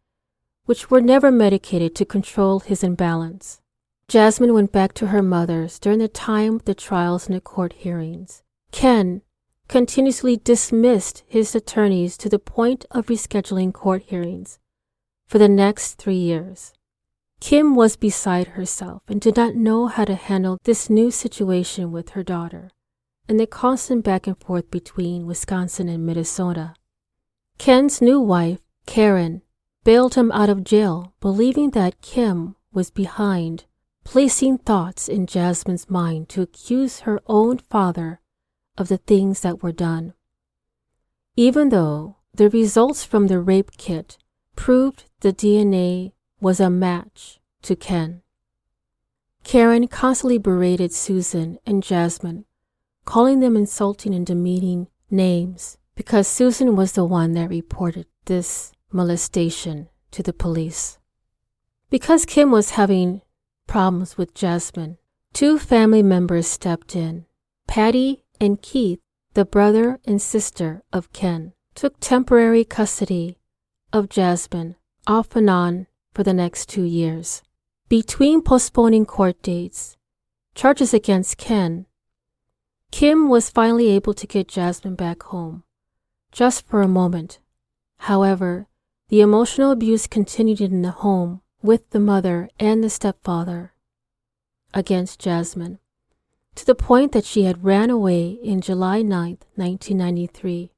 which 0.67 0.91
were 0.91 1.01
never 1.01 1.31
medicated 1.31 1.95
to 1.95 2.05
control 2.05 2.61
his 2.61 2.83
imbalance. 2.83 3.61
Jasmine 4.09 4.55
went 4.55 4.71
back 4.71 4.95
to 4.95 5.09
her 5.09 5.23
mother's 5.23 5.79
during 5.79 5.99
the 5.99 6.09
time 6.09 6.57
of 6.57 6.65
the 6.65 6.75
trials 6.75 7.27
and 7.27 7.35
the 7.35 7.41
court 7.41 7.73
hearings. 7.73 8.43
Ken 8.71 9.23
continuously 9.69 10.37
dismissed 10.37 11.25
his 11.27 11.55
attorneys 11.55 12.17
to 12.17 12.29
the 12.29 12.39
point 12.39 12.85
of 12.93 13.07
rescheduling 13.07 13.73
court 13.73 14.03
hearings 14.03 14.61
for 15.27 15.39
the 15.39 15.49
next 15.49 15.95
three 15.95 16.15
years. 16.17 16.73
Kim 17.41 17.75
was 17.75 17.97
beside 17.97 18.49
herself 18.49 19.03
and 19.09 19.21
did 19.21 19.37
not 19.37 19.57
know 19.57 19.89
how 19.89 20.05
to 20.05 20.15
handle 20.15 20.59
this 20.63 20.89
new 20.89 21.11
situation 21.11 21.91
with 21.91 22.11
her 22.11 22.23
daughter 22.23 22.71
and 23.29 23.41
the 23.41 23.47
constant 23.47 24.05
back 24.05 24.27
and 24.29 24.39
forth 24.39 24.71
between 24.71 25.27
Wisconsin 25.27 25.89
and 25.89 26.07
Minnesota. 26.07 26.75
Ken's 27.59 28.01
new 28.01 28.21
wife, 28.21 28.61
Karen, 28.87 29.43
bailed 29.83 30.15
him 30.15 30.31
out 30.33 30.49
of 30.49 30.63
jail, 30.63 31.13
believing 31.21 31.71
that 31.71 32.01
Kim 32.01 32.55
was 32.73 32.91
behind, 32.91 33.65
placing 34.07 34.57
thoughts 34.57 35.09
in 35.09 35.27
Jasmine's 35.27 35.91
mind 35.91 36.29
to 36.29 36.41
accuse 36.41 37.01
her 37.01 37.21
own 37.27 37.59
father 37.59 38.21
of 38.79 38.87
the 38.87 38.99
things 38.99 39.41
that 39.41 39.65
were 39.65 39.73
done. 39.73 40.15
Even 41.35 41.71
though 41.71 42.15
the 42.33 42.49
results 42.49 43.05
from 43.05 43.27
the 43.27 43.41
rape 43.41 43.73
kit 43.77 44.17
proved 44.55 45.11
the 45.21 45.33
DNA 45.33 46.13
was 46.41 46.61
a 46.61 46.71
match 46.71 47.41
to 47.63 47.75
Ken. 47.75 48.23
Karen 49.43 49.89
constantly 49.89 50.39
berated 50.39 50.93
Susan 50.93 51.59
and 51.67 51.83
Jasmine, 51.83 52.45
calling 53.05 53.41
them 53.41 53.57
insulting 53.57 54.15
and 54.15 54.25
demeaning 54.25 54.87
names 55.11 55.79
because 55.97 56.29
Susan 56.29 56.77
was 56.77 56.93
the 56.93 57.05
one 57.05 57.33
that 57.33 57.51
reported 57.51 58.07
this 58.27 58.71
molestation 58.93 59.89
to 60.13 60.23
the 60.23 60.33
police. 60.33 60.99
Because 61.91 62.25
Kim 62.25 62.53
was 62.53 62.71
having 62.71 63.23
problems 63.67 64.17
with 64.17 64.35
Jasmine, 64.35 64.99
two 65.33 65.59
family 65.59 66.03
members 66.03 66.47
stepped 66.47 66.97
in. 66.97 67.27
Patty 67.67 68.25
and 68.41 68.61
Keith, 68.63 69.01
the 69.35 69.45
brother 69.45 70.01
and 70.05 70.21
sister 70.21 70.83
of 70.93 71.13
Ken, 71.13 71.53
took 71.75 71.99
temporary 72.01 72.65
custody 72.65 73.39
of 73.93 74.09
Jasmine 74.09 74.77
off 75.07 75.37
and 75.37 75.51
on 75.51 75.87
for 76.13 76.23
the 76.23 76.35
next 76.35 76.69
two 76.69 76.85
years. 76.85 77.43
Between 77.89 78.43
postponing 78.43 79.07
court 79.07 79.41
dates, 79.43 79.97
charges 80.55 80.95
against 80.95 81.37
Ken, 81.37 81.87
Kim 82.91 83.29
was 83.29 83.51
finally 83.51 83.89
able 83.91 84.15
to 84.15 84.27
get 84.27 84.49
Jasmine 84.49 84.95
back 84.95 85.23
home, 85.25 85.65
just 86.33 86.67
for 86.67 86.83
a 86.83 86.89
moment. 86.89 87.41
However, 87.99 88.69
the 89.09 89.21
emotional 89.21 89.71
abuse 89.71 90.07
continued 90.07 90.61
in 90.61 90.83
the 90.83 90.91
home 90.91 91.43
with 91.63 91.91
the 91.91 92.01
mother 92.01 92.49
and 92.59 92.83
the 92.83 92.91
stepfather 92.91 93.73
against 94.75 95.21
Jasmine, 95.21 95.79
to 96.55 96.67
the 96.67 96.75
point 96.75 97.13
that 97.13 97.25
she 97.25 97.45
had 97.45 97.65
ran 97.65 97.91
away 97.91 98.31
in 98.43 98.61
July 98.61 99.03
9, 99.03 99.39
1993. 99.55 100.71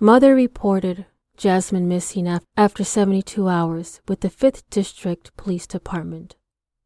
Mother 0.00 0.34
reported 0.34 1.06
Jasmine 1.36 1.88
missing 1.88 2.28
after 2.56 2.84
72 2.84 3.48
hours 3.48 4.00
with 4.08 4.20
the 4.20 4.30
5th 4.30 4.62
District 4.70 5.36
Police 5.36 5.66
Department. 5.66 6.36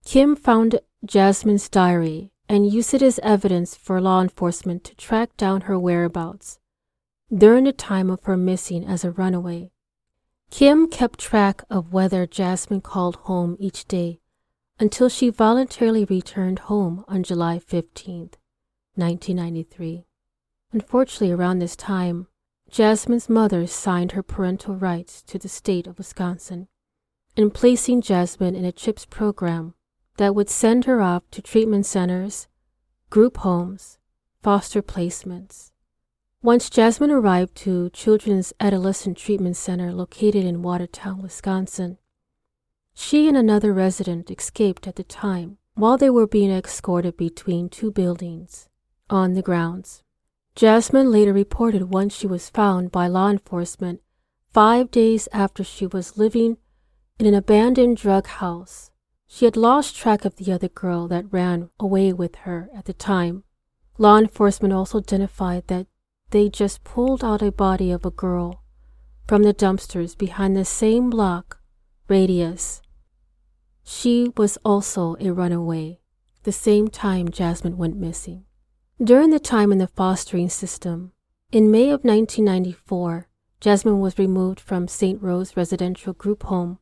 Kim 0.04 0.34
found 0.34 0.80
Jasmine's 1.04 1.68
diary 1.68 2.32
and 2.48 2.72
used 2.72 2.94
it 2.94 3.02
as 3.02 3.20
evidence 3.22 3.74
for 3.74 4.00
law 4.00 4.22
enforcement 4.22 4.84
to 4.84 4.96
track 4.96 5.36
down 5.36 5.62
her 5.62 5.78
whereabouts 5.78 6.58
during 7.34 7.64
the 7.64 7.72
time 7.72 8.08
of 8.08 8.24
her 8.24 8.36
missing 8.36 8.86
as 8.86 9.04
a 9.04 9.10
runaway. 9.10 9.70
Kim 10.50 10.88
kept 10.88 11.18
track 11.18 11.62
of 11.68 11.92
whether 11.92 12.26
Jasmine 12.26 12.80
called 12.80 13.16
home 13.16 13.56
each 13.60 13.86
day 13.86 14.18
until 14.80 15.08
she 15.08 15.28
voluntarily 15.28 16.04
returned 16.04 16.60
home 16.60 17.04
on 17.06 17.22
July 17.22 17.58
15, 17.58 18.30
1993. 18.94 20.06
Unfortunately, 20.72 21.32
around 21.32 21.58
this 21.58 21.76
time, 21.76 22.28
Jasmine's 22.70 23.28
mother 23.28 23.66
signed 23.66 24.12
her 24.12 24.22
parental 24.22 24.74
rights 24.74 25.22
to 25.22 25.38
the 25.38 25.48
state 25.48 25.86
of 25.86 25.98
Wisconsin 25.98 26.68
in 27.36 27.50
placing 27.50 28.02
Jasmine 28.02 28.54
in 28.54 28.64
a 28.64 28.72
CHIPS 28.72 29.06
program 29.06 29.74
that 30.18 30.34
would 30.34 30.50
send 30.50 30.84
her 30.84 31.00
off 31.00 31.22
to 31.30 31.40
treatment 31.40 31.86
centers, 31.86 32.48
group 33.10 33.38
homes, 33.38 33.98
foster 34.42 34.82
placements. 34.82 35.70
Once 36.42 36.68
Jasmine 36.70 37.10
arrived 37.10 37.56
to 37.56 37.90
Children's 37.90 38.52
Adolescent 38.60 39.16
Treatment 39.16 39.56
Center 39.56 39.92
located 39.92 40.44
in 40.44 40.62
Watertown, 40.62 41.22
Wisconsin, 41.22 41.98
she 42.94 43.28
and 43.28 43.36
another 43.36 43.72
resident 43.72 44.30
escaped 44.30 44.86
at 44.86 44.96
the 44.96 45.04
time 45.04 45.58
while 45.74 45.96
they 45.96 46.10
were 46.10 46.26
being 46.26 46.50
escorted 46.50 47.16
between 47.16 47.68
two 47.68 47.90
buildings 47.90 48.68
on 49.08 49.34
the 49.34 49.42
grounds. 49.42 50.02
Jasmine 50.58 51.12
later 51.12 51.32
reported 51.32 51.92
once 51.92 52.16
she 52.16 52.26
was 52.26 52.50
found 52.50 52.90
by 52.90 53.06
law 53.06 53.30
enforcement 53.30 54.00
five 54.50 54.90
days 54.90 55.28
after 55.32 55.62
she 55.62 55.86
was 55.86 56.18
living 56.18 56.56
in 57.16 57.26
an 57.26 57.34
abandoned 57.34 57.96
drug 57.96 58.26
house. 58.26 58.90
She 59.28 59.44
had 59.44 59.56
lost 59.56 59.94
track 59.94 60.24
of 60.24 60.34
the 60.34 60.50
other 60.50 60.66
girl 60.66 61.06
that 61.06 61.32
ran 61.32 61.70
away 61.78 62.12
with 62.12 62.34
her 62.38 62.70
at 62.74 62.86
the 62.86 62.92
time. 62.92 63.44
Law 63.98 64.18
enforcement 64.18 64.74
also 64.74 64.98
identified 64.98 65.68
that 65.68 65.86
they 66.30 66.48
just 66.48 66.82
pulled 66.82 67.22
out 67.22 67.40
a 67.40 67.52
body 67.52 67.92
of 67.92 68.04
a 68.04 68.10
girl 68.10 68.64
from 69.28 69.44
the 69.44 69.54
dumpsters 69.54 70.18
behind 70.18 70.56
the 70.56 70.64
same 70.64 71.08
block 71.08 71.60
radius. 72.08 72.82
She 73.84 74.32
was 74.36 74.58
also 74.64 75.14
a 75.20 75.30
runaway 75.30 76.00
the 76.42 76.50
same 76.50 76.88
time 76.88 77.28
Jasmine 77.28 77.76
went 77.76 77.96
missing. 77.96 78.47
During 79.02 79.30
the 79.30 79.38
time 79.38 79.70
in 79.70 79.78
the 79.78 79.86
fostering 79.86 80.48
system, 80.48 81.12
in 81.52 81.70
May 81.70 81.90
of 81.90 82.02
1994, 82.02 83.28
Jasmine 83.60 84.00
was 84.00 84.18
removed 84.18 84.58
from 84.58 84.88
St. 84.88 85.22
Rose 85.22 85.56
Residential 85.56 86.12
Group 86.12 86.42
Home, 86.44 86.80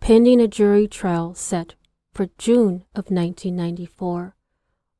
pending 0.00 0.40
a 0.40 0.48
jury 0.48 0.88
trial 0.88 1.34
set 1.34 1.74
for 2.14 2.30
June 2.38 2.86
of 2.94 3.10
1994 3.10 4.34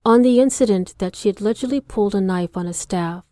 on 0.05 0.21
the 0.21 0.41
incident 0.41 0.95
that 0.99 1.17
she 1.17 1.31
had 1.31 1.41
allegedly 1.41 1.81
pulled 1.81 2.15
a 2.15 2.21
knife 2.21 2.55
on 2.55 2.67
a 2.67 2.75
staff 2.75 3.25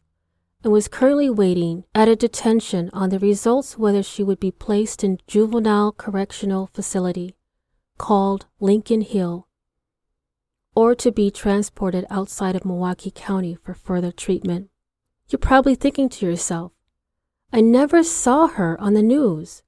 and 0.65 0.73
was 0.73 0.89
currently 0.89 1.29
waiting 1.29 1.85
at 1.95 2.09
a 2.09 2.17
detention 2.17 2.89
on 2.95 3.11
the 3.11 3.19
results 3.19 3.77
whether 3.77 4.03
she 4.03 4.23
would 4.23 4.41
be 4.41 4.51
placed 4.51 5.05
in 5.05 5.19
juvenile 5.27 5.93
correctional 5.93 6.71
facility 6.73 7.37
called 7.99 8.47
Lincoln 8.61 9.03
Hill 9.03 9.47
or 10.77 10.95
to 10.95 11.11
be 11.11 11.31
transported 11.31 12.05
outside 12.11 12.55
of 12.55 12.65
Milwaukee 12.65 13.11
County 13.11 13.57
for 13.65 13.73
further 13.73 14.13
treatment. 14.13 14.69
You're 15.29 15.39
probably 15.39 15.75
thinking 15.75 16.11
to 16.11 16.27
yourself, 16.27 16.73
I 17.53 17.63
never 17.63 18.05
saw 18.05 18.47
her 18.47 18.79
on 18.79 18.93
the 18.93 19.03
news 19.03 19.63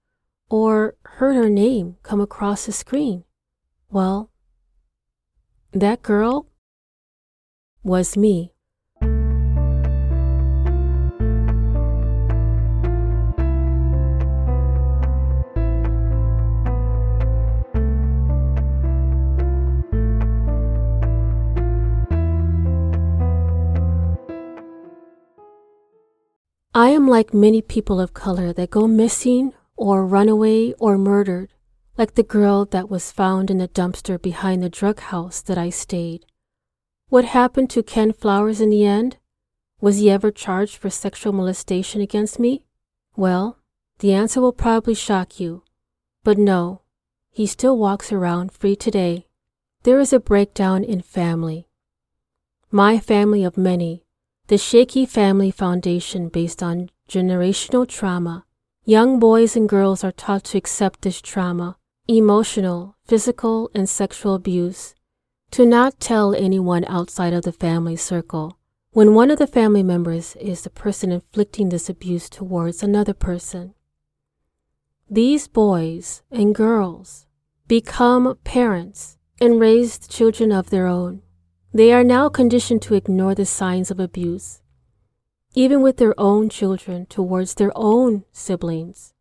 or 0.50 0.96
heard 1.02 1.34
her 1.34 1.48
name 1.48 1.96
come 2.02 2.20
across 2.20 2.66
the 2.66 2.72
screen. 2.72 3.24
Well, 3.90 4.30
that 5.72 6.02
girl 6.02 6.48
was 7.82 8.16
me. 8.16 8.52
Like 27.08 27.34
many 27.34 27.62
people 27.62 28.00
of 28.00 28.14
color 28.14 28.52
that 28.52 28.70
go 28.70 28.86
missing 28.86 29.52
or 29.76 30.06
run 30.06 30.28
away 30.28 30.72
or 30.74 30.98
murdered, 30.98 31.52
like 31.96 32.14
the 32.14 32.22
girl 32.22 32.64
that 32.66 32.88
was 32.88 33.10
found 33.12 33.50
in 33.50 33.58
the 33.58 33.68
dumpster 33.68 34.20
behind 34.20 34.62
the 34.62 34.68
drug 34.68 35.00
house 35.00 35.40
that 35.42 35.58
I 35.58 35.70
stayed. 35.70 36.24
What 37.08 37.24
happened 37.24 37.70
to 37.70 37.82
Ken 37.82 38.12
Flowers 38.12 38.60
in 38.60 38.70
the 38.70 38.84
end? 38.84 39.16
Was 39.80 39.98
he 39.98 40.10
ever 40.10 40.30
charged 40.30 40.76
for 40.76 40.90
sexual 40.90 41.32
molestation 41.32 42.00
against 42.00 42.38
me? 42.38 42.64
Well, 43.16 43.58
the 44.00 44.12
answer 44.12 44.40
will 44.40 44.52
probably 44.52 44.94
shock 44.94 45.40
you. 45.40 45.62
But 46.24 46.38
no, 46.38 46.82
he 47.30 47.46
still 47.46 47.78
walks 47.78 48.12
around 48.12 48.52
free 48.52 48.76
today. 48.76 49.26
There 49.84 50.00
is 50.00 50.12
a 50.12 50.20
breakdown 50.20 50.84
in 50.84 51.00
family. 51.02 51.68
My 52.70 52.98
family 52.98 53.44
of 53.44 53.56
many 53.56 54.04
the 54.48 54.56
Shaky 54.56 55.04
Family 55.04 55.50
Foundation, 55.50 56.30
based 56.30 56.62
on 56.62 56.88
generational 57.08 57.88
trauma, 57.88 58.44
young 58.84 59.18
boys 59.18 59.56
and 59.56 59.68
girls 59.68 60.04
are 60.04 60.12
taught 60.12 60.44
to 60.44 60.58
accept 60.58 61.02
this 61.02 61.20
trauma, 61.20 61.76
emotional, 62.06 62.96
physical, 63.04 63.70
and 63.74 63.88
sexual 63.88 64.34
abuse, 64.34 64.94
to 65.50 65.64
not 65.64 65.98
tell 65.98 66.34
anyone 66.34 66.84
outside 66.84 67.32
of 67.32 67.44
the 67.44 67.52
family 67.52 67.96
circle 67.96 68.58
when 68.92 69.14
one 69.14 69.30
of 69.30 69.38
the 69.38 69.46
family 69.46 69.82
members 69.82 70.36
is 70.36 70.62
the 70.62 70.70
person 70.70 71.12
inflicting 71.12 71.68
this 71.68 71.88
abuse 71.88 72.28
towards 72.28 72.82
another 72.82 73.14
person. 73.14 73.74
These 75.10 75.48
boys 75.48 76.22
and 76.30 76.54
girls 76.54 77.26
become 77.66 78.38
parents 78.44 79.16
and 79.40 79.60
raise 79.60 79.98
children 79.98 80.52
of 80.52 80.70
their 80.70 80.86
own. 80.86 81.22
They 81.72 81.92
are 81.92 82.04
now 82.04 82.28
conditioned 82.28 82.82
to 82.82 82.94
ignore 82.94 83.34
the 83.34 83.46
signs 83.46 83.90
of 83.90 84.00
abuse, 84.00 84.62
even 85.54 85.82
with 85.82 85.96
their 85.96 86.18
own 86.18 86.48
children 86.48 87.06
towards 87.06 87.54
their 87.54 87.72
own 87.74 88.24
siblings. 88.32 89.14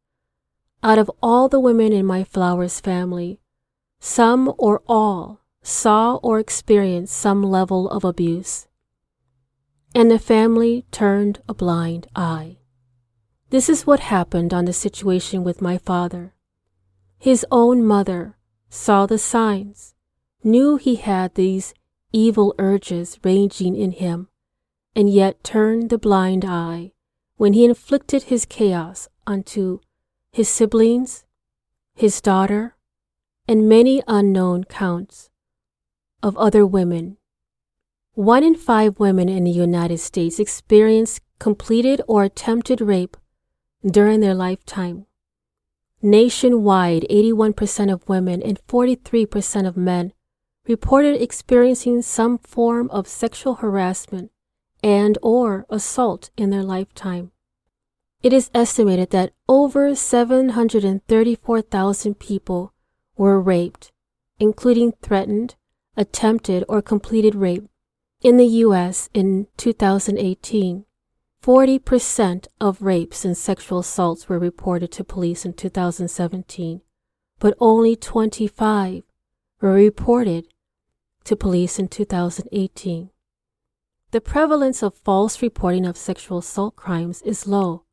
Out 0.84 0.98
of 0.98 1.10
all 1.22 1.50
the 1.50 1.60
women 1.60 1.92
in 1.92 2.06
my 2.06 2.24
Flowers 2.24 2.80
family, 2.80 3.40
some 4.00 4.54
or 4.58 4.82
all 4.88 5.42
saw 5.63 6.16
or 6.18 6.40
experienced 6.40 7.16
some 7.16 7.44
level 7.44 7.90
of 7.90 8.04
abuse. 8.04 8.68
And 9.96 10.12
the 10.12 10.20
family 10.20 10.86
turned 10.92 11.42
a 11.50 11.54
blind 11.54 12.08
eye. 12.16 12.58
This 13.50 13.70
is 13.70 13.88
what 13.88 14.02
happened 14.02 14.54
on 14.54 14.66
the 14.66 14.74
situation 14.74 15.44
with 15.44 15.62
my 15.62 15.78
father. 15.78 16.34
His 17.18 17.46
own 17.50 17.84
mother 17.84 18.38
saw 18.70 19.06
the 19.06 19.18
signs, 19.18 19.96
knew 20.44 20.76
he 20.78 20.96
had 20.96 21.36
these 21.36 21.74
evil 22.12 22.54
urges 22.60 23.18
raging 23.24 23.76
in 23.76 23.92
him, 23.92 24.28
and 24.98 25.12
yet 25.12 25.44
turned 25.44 25.92
the 25.92 25.98
blind 26.00 26.44
eye 26.44 26.92
when 27.36 27.54
he 27.54 27.64
inflicted 27.64 28.24
his 28.24 28.46
chaos 28.46 29.08
onto 29.28 29.80
his 30.32 30.50
siblings, 30.50 31.24
his 31.94 32.20
daughter, 32.20 32.76
and 33.48 33.70
many 33.70 34.02
unknown 34.08 34.64
counts 34.64 35.30
of 36.24 36.36
other 36.36 36.66
women. 36.66 37.16
One 38.16 38.44
in 38.44 38.56
five 38.56 39.00
women 39.00 39.30
in 39.30 39.44
the 39.44 39.52
United 39.52 40.00
States 40.00 40.40
experience 40.40 41.20
completed 41.38 42.02
or 42.08 42.24
attempted 42.24 42.82
rape 42.82 43.16
during 43.86 44.20
their 44.22 44.34
lifetime. 44.34 45.06
Nationwide, 46.02 47.06
81% 47.12 47.94
of 47.94 48.10
women 48.10 48.42
and 48.42 48.60
43% 48.68 49.68
of 49.68 49.78
men 49.78 50.14
reported 50.68 51.22
experiencing 51.22 52.02
some 52.02 52.40
form 52.40 52.90
of 52.90 53.08
sexual 53.08 53.56
harassment 53.56 54.32
and 54.84 55.18
or 55.22 55.66
assault 55.70 56.32
in 56.38 56.50
their 56.50 56.63
lifetime. 56.63 57.32
It 58.24 58.34
is 58.34 58.50
estimated 58.54 59.12
that 59.12 59.32
over 59.48 59.96
734,000 59.96 62.20
people 62.20 62.74
were 63.16 63.40
raped, 63.40 63.94
including 64.40 64.94
threatened, 65.02 65.56
attempted, 65.96 66.66
or 66.68 66.82
completed 66.82 67.36
rape 67.36 67.70
in 68.22 68.38
the 68.38 68.48
US 68.66 69.10
in 69.13 69.46
2018. 69.58 70.86
40% 71.44 72.48
of 72.60 72.82
rapes 72.82 73.24
and 73.24 73.38
sexual 73.38 73.78
assaults 73.80 74.28
were 74.28 74.40
reported 74.40 74.92
to 74.94 75.04
police 75.04 75.46
in 75.46 75.54
2017, 75.54 76.82
but 77.40 77.54
only 77.60 77.96
25 77.96 79.04
were 79.62 79.74
reported 79.74 80.48
to 81.24 81.36
police 81.36 81.78
in 81.78 81.88
2018. 81.88 83.12
The 84.12 84.22
prevalence 84.22 84.82
of 84.82 84.96
false 84.96 85.41
reporting 85.41 85.86
of 85.86 85.98
sexual 85.98 86.38
assault 86.38 86.78
crimes 86.78 87.22
is 87.24 87.46
low, 87.46 87.84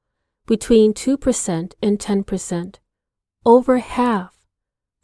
between 0.46 0.94
2% 0.94 1.72
and 1.82 1.98
10%. 1.98 2.76
Over 3.44 3.78
half, 3.78 4.46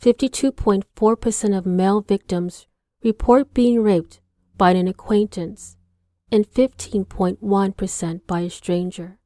52.4% 0.01 1.59
of 1.59 1.67
male 1.67 2.01
victims 2.01 2.69
report 3.03 3.53
being 3.53 3.83
raped 3.83 4.21
by 4.57 4.71
an 4.71 4.87
acquaintance 4.87 5.77
and 6.31 6.49
15.1% 6.49 8.21
by 8.27 8.41
a 8.41 8.51
stranger. 8.51 9.19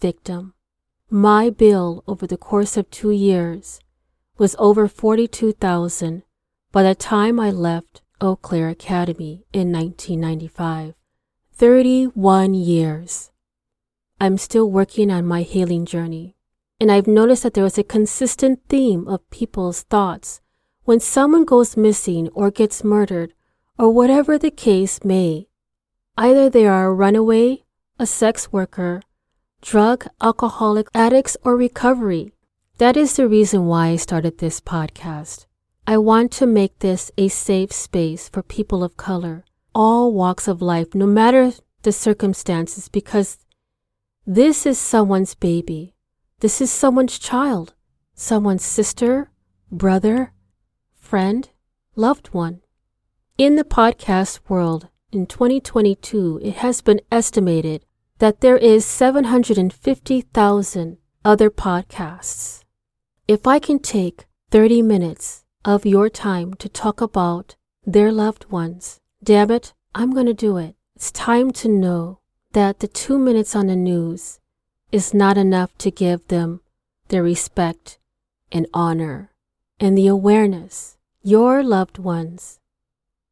victim. 0.00 0.54
My 1.10 1.50
bill 1.50 2.02
over 2.06 2.26
the 2.26 2.36
course 2.38 2.76
of 2.76 2.90
two 2.90 3.10
years 3.10 3.80
was 4.38 4.56
over 4.58 4.88
42,000 4.88 6.22
by 6.72 6.82
the 6.82 6.94
time 6.94 7.38
I 7.38 7.50
left 7.50 8.02
Eau 8.20 8.36
Claire 8.36 8.70
Academy 8.70 9.44
in 9.52 9.70
1995. 9.70 10.94
31 11.52 12.54
years. 12.54 13.30
I'm 14.20 14.38
still 14.38 14.70
working 14.70 15.10
on 15.10 15.26
my 15.26 15.42
healing 15.42 15.84
journey, 15.84 16.36
and 16.80 16.90
I've 16.90 17.06
noticed 17.06 17.42
that 17.44 17.54
there 17.54 17.66
is 17.66 17.78
a 17.78 17.84
consistent 17.84 18.60
theme 18.68 19.06
of 19.06 19.28
people's 19.30 19.82
thoughts 19.82 20.40
when 20.84 21.00
someone 21.00 21.44
goes 21.44 21.76
missing 21.76 22.28
or 22.34 22.50
gets 22.50 22.82
murdered 22.82 23.34
or 23.78 23.90
whatever 23.90 24.38
the 24.38 24.50
case 24.50 25.04
may. 25.04 25.48
Either 26.16 26.48
they 26.48 26.66
are 26.66 26.86
a 26.86 26.94
runaway, 26.94 27.64
a 27.98 28.06
sex 28.06 28.50
worker, 28.52 29.02
drug, 29.64 30.06
alcoholic 30.20 30.88
addicts, 30.94 31.38
or 31.42 31.56
recovery. 31.56 32.34
That 32.76 32.98
is 32.98 33.16
the 33.16 33.26
reason 33.26 33.64
why 33.64 33.88
I 33.88 33.96
started 33.96 34.36
this 34.36 34.60
podcast. 34.60 35.46
I 35.86 35.96
want 35.96 36.32
to 36.32 36.46
make 36.46 36.80
this 36.80 37.10
a 37.16 37.28
safe 37.28 37.72
space 37.72 38.28
for 38.28 38.42
people 38.42 38.84
of 38.84 38.98
color, 38.98 39.42
all 39.74 40.12
walks 40.12 40.46
of 40.48 40.60
life, 40.60 40.94
no 40.94 41.06
matter 41.06 41.52
the 41.82 41.92
circumstances, 41.92 42.88
because 42.88 43.38
this 44.26 44.66
is 44.66 44.78
someone's 44.78 45.34
baby. 45.34 45.94
This 46.40 46.60
is 46.60 46.70
someone's 46.70 47.18
child, 47.18 47.72
someone's 48.14 48.64
sister, 48.64 49.30
brother, 49.72 50.34
friend, 50.94 51.48
loved 51.96 52.28
one. 52.34 52.60
In 53.38 53.56
the 53.56 53.64
podcast 53.64 54.40
world, 54.46 54.88
in 55.10 55.24
2022, 55.24 56.40
it 56.42 56.56
has 56.56 56.82
been 56.82 57.00
estimated 57.10 57.86
that 58.24 58.40
there 58.40 58.56
is 58.56 58.86
750,000 58.86 60.96
other 61.26 61.50
podcasts. 61.50 62.64
If 63.28 63.46
I 63.46 63.58
can 63.58 63.78
take 63.78 64.24
30 64.50 64.80
minutes 64.80 65.44
of 65.62 65.84
your 65.84 66.08
time 66.08 66.54
to 66.54 66.70
talk 66.70 67.02
about 67.02 67.56
their 67.84 68.10
loved 68.10 68.50
ones, 68.50 68.98
damn 69.22 69.50
it, 69.50 69.74
I'm 69.94 70.10
going 70.10 70.24
to 70.24 70.32
do 70.32 70.56
it. 70.56 70.74
It's 70.96 71.12
time 71.12 71.50
to 71.50 71.68
know 71.68 72.20
that 72.54 72.78
the 72.78 72.88
two 72.88 73.18
minutes 73.18 73.54
on 73.54 73.66
the 73.66 73.76
news 73.76 74.40
is 74.90 75.12
not 75.12 75.36
enough 75.36 75.76
to 75.76 75.90
give 75.90 76.26
them 76.28 76.62
the 77.08 77.22
respect 77.22 77.98
and 78.50 78.66
honor 78.72 79.32
and 79.78 79.98
the 79.98 80.06
awareness. 80.06 80.96
Your 81.22 81.62
loved 81.62 81.98
ones 81.98 82.58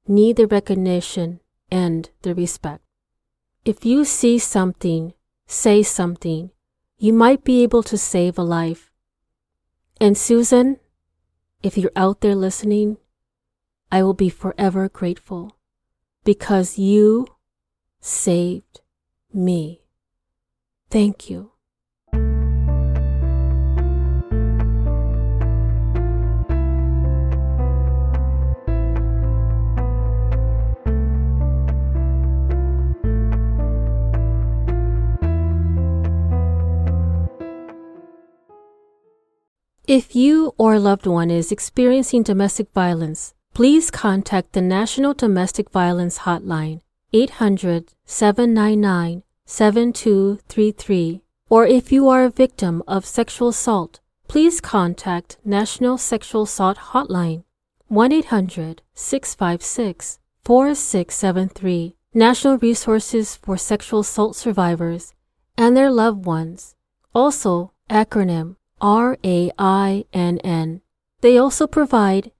need 0.07 0.37
the 0.37 0.47
recognition 0.47 1.41
and 1.71 2.11
the 2.21 2.35
respect. 2.35 2.85
If 3.65 3.85
you 3.85 4.05
see 4.05 4.41
something, 4.41 5.15
say 5.47 5.85
something, 5.85 6.51
you 6.99 7.13
might 7.13 7.45
be 7.45 7.63
able 7.63 7.85
to 7.85 7.97
save 7.97 8.37
a 8.37 8.43
life. 8.43 8.91
And 10.01 10.19
Susan, 10.19 10.81
if 11.63 11.79
you're 11.79 11.93
out 11.95 12.23
there 12.23 12.35
listening, 12.35 12.97
I 13.91 14.03
will 14.03 14.15
be 14.15 14.29
forever 14.29 14.89
grateful 14.89 15.59
because 16.25 16.77
you 16.77 17.29
saved 18.01 18.81
me. 19.33 19.83
Thank 20.91 21.31
you. 21.31 21.52
If 39.93 40.17
you 40.17 40.55
or 40.57 40.73
a 40.73 40.81
loved 40.81 41.07
one 41.07 41.31
is 41.31 41.53
experiencing 41.53 42.23
domestic 42.23 42.73
violence, 42.73 43.35
please 43.53 43.91
contact 43.91 44.55
the 44.55 44.63
National 44.63 45.13
Domestic 45.13 45.69
Violence 45.69 46.21
Hotline 46.21 46.81
800 47.13 47.93
799 48.07 49.23
7233. 49.45 51.21
Or 51.51 51.67
if 51.67 51.93
you 51.93 52.09
are 52.09 52.25
a 52.25 52.31
victim 52.31 52.83
of 52.89 53.05
sexual 53.05 53.49
assault, 53.49 54.01
please 54.29 54.63
contact 54.63 55.37
National 55.45 55.99
Sexual 55.99 56.45
Assault 56.45 56.79
Hotline 56.95 57.45
1 57.89 58.13
800 58.13 58.81
656 58.95 60.21
4673. 60.43 61.97
National 62.15 62.57
Resources 62.57 63.37
for 63.37 63.59
Sexual 63.59 64.01
Assault 64.01 64.37
Survivors 64.37 65.13
and 65.59 65.77
their 65.77 65.91
loved 65.91 66.25
ones. 66.25 66.77
Also, 67.15 67.73
acronym 67.91 68.57
RAINN. 68.83 70.81
They 71.21 71.39
also 71.39 71.67
provide 71.67 72.33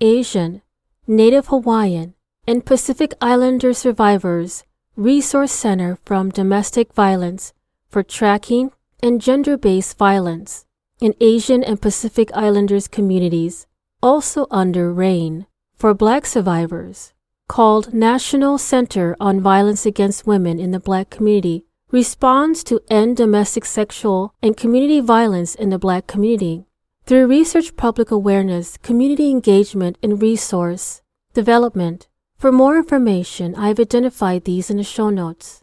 Asian, 0.00 0.62
Native 1.06 1.46
Hawaiian, 1.46 2.14
and 2.46 2.64
Pacific 2.64 3.14
Islander 3.20 3.72
survivors 3.72 4.64
Resource 4.96 5.52
Center 5.52 5.98
from 6.04 6.30
Domestic 6.30 6.92
Violence 6.94 7.52
for 7.88 8.02
tracking 8.02 8.72
and 9.02 9.20
gender 9.20 9.58
based 9.58 9.98
violence 9.98 10.64
in 11.00 11.14
Asian 11.20 11.62
and 11.62 11.82
Pacific 11.82 12.30
Islanders 12.32 12.88
communities, 12.88 13.66
also 14.02 14.46
under 14.50 14.92
RAINN, 14.92 15.46
for 15.76 15.92
Black 15.92 16.24
survivors, 16.24 17.12
called 17.48 17.92
National 17.92 18.56
Center 18.56 19.14
on 19.20 19.40
Violence 19.40 19.84
Against 19.84 20.26
Women 20.26 20.58
in 20.58 20.70
the 20.70 20.80
Black 20.80 21.10
Community, 21.10 21.65
responds 21.92 22.64
to 22.64 22.80
end 22.90 23.16
domestic 23.16 23.64
sexual 23.64 24.34
and 24.42 24.56
community 24.56 25.00
violence 25.00 25.54
in 25.54 25.70
the 25.70 25.78
Black 25.78 26.08
community. 26.08 26.66
Through 27.04 27.28
research, 27.28 27.76
public 27.76 28.10
awareness, 28.10 28.76
community 28.78 29.30
engagement, 29.30 29.96
and 30.02 30.20
resource 30.20 31.02
development, 31.32 32.08
for 32.38 32.50
more 32.50 32.76
information, 32.76 33.54
I 33.54 33.68
have 33.68 33.78
identified 33.78 34.44
these 34.44 34.68
in 34.68 34.78
the 34.78 34.82
show 34.82 35.10
notes. 35.10 35.62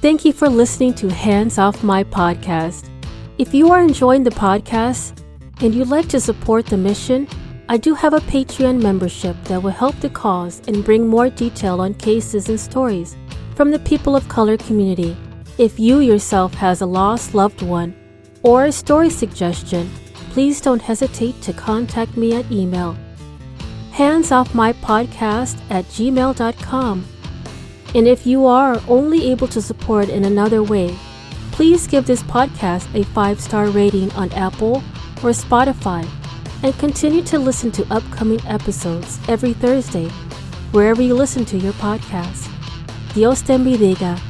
Thank 0.00 0.24
you 0.24 0.32
for 0.32 0.48
listening 0.48 0.94
to 0.94 1.08
Hands 1.08 1.56
Off 1.56 1.84
My 1.84 2.02
podcast. 2.02 2.88
If 3.38 3.54
you 3.54 3.70
are 3.70 3.80
enjoying 3.80 4.24
the 4.24 4.30
podcast 4.30 5.22
and 5.60 5.72
you'd 5.72 5.88
like 5.88 6.08
to 6.08 6.20
support 6.20 6.66
the 6.66 6.76
mission, 6.76 7.28
I 7.70 7.76
do 7.76 7.94
have 7.94 8.14
a 8.14 8.20
Patreon 8.20 8.80
membership 8.80 9.36
that 9.44 9.62
will 9.62 9.70
help 9.70 9.94
the 10.00 10.08
cause 10.08 10.62
and 10.66 10.82
bring 10.82 11.06
more 11.06 11.28
detail 11.28 11.82
on 11.82 11.92
cases 11.92 12.48
and 12.48 12.58
stories 12.58 13.14
from 13.56 13.70
the 13.70 13.78
people 13.80 14.16
of 14.16 14.26
color 14.26 14.56
community. 14.56 15.14
If 15.58 15.78
you 15.78 15.98
yourself 15.98 16.54
has 16.54 16.80
a 16.80 16.86
lost 16.86 17.34
loved 17.34 17.60
one 17.60 17.94
or 18.42 18.64
a 18.64 18.72
story 18.72 19.10
suggestion, 19.10 19.90
please 20.30 20.62
don't 20.62 20.80
hesitate 20.80 21.42
to 21.42 21.52
contact 21.52 22.16
me 22.16 22.36
at 22.36 22.50
email 22.50 22.96
handsoffmypodcast 23.92 25.58
at 25.68 25.84
gmail.com. 25.86 27.06
And 27.94 28.06
if 28.08 28.26
you 28.26 28.46
are 28.46 28.80
only 28.88 29.30
able 29.30 29.48
to 29.48 29.60
support 29.60 30.08
in 30.08 30.24
another 30.24 30.62
way, 30.62 30.96
please 31.50 31.86
give 31.86 32.06
this 32.06 32.22
podcast 32.22 32.86
a 32.94 33.04
five 33.04 33.40
star 33.40 33.68
rating 33.68 34.10
on 34.12 34.32
Apple 34.32 34.76
or 35.22 35.34
Spotify 35.34 36.08
and 36.62 36.76
continue 36.78 37.22
to 37.22 37.38
listen 37.38 37.70
to 37.72 37.86
upcoming 37.92 38.40
episodes 38.46 39.18
every 39.28 39.52
Thursday, 39.52 40.08
wherever 40.72 41.02
you 41.02 41.14
listen 41.14 41.44
to 41.44 41.58
your 41.58 41.72
podcast. 41.74 42.48
Dios 43.14 43.42
te 43.42 43.56
bendiga. 43.56 44.27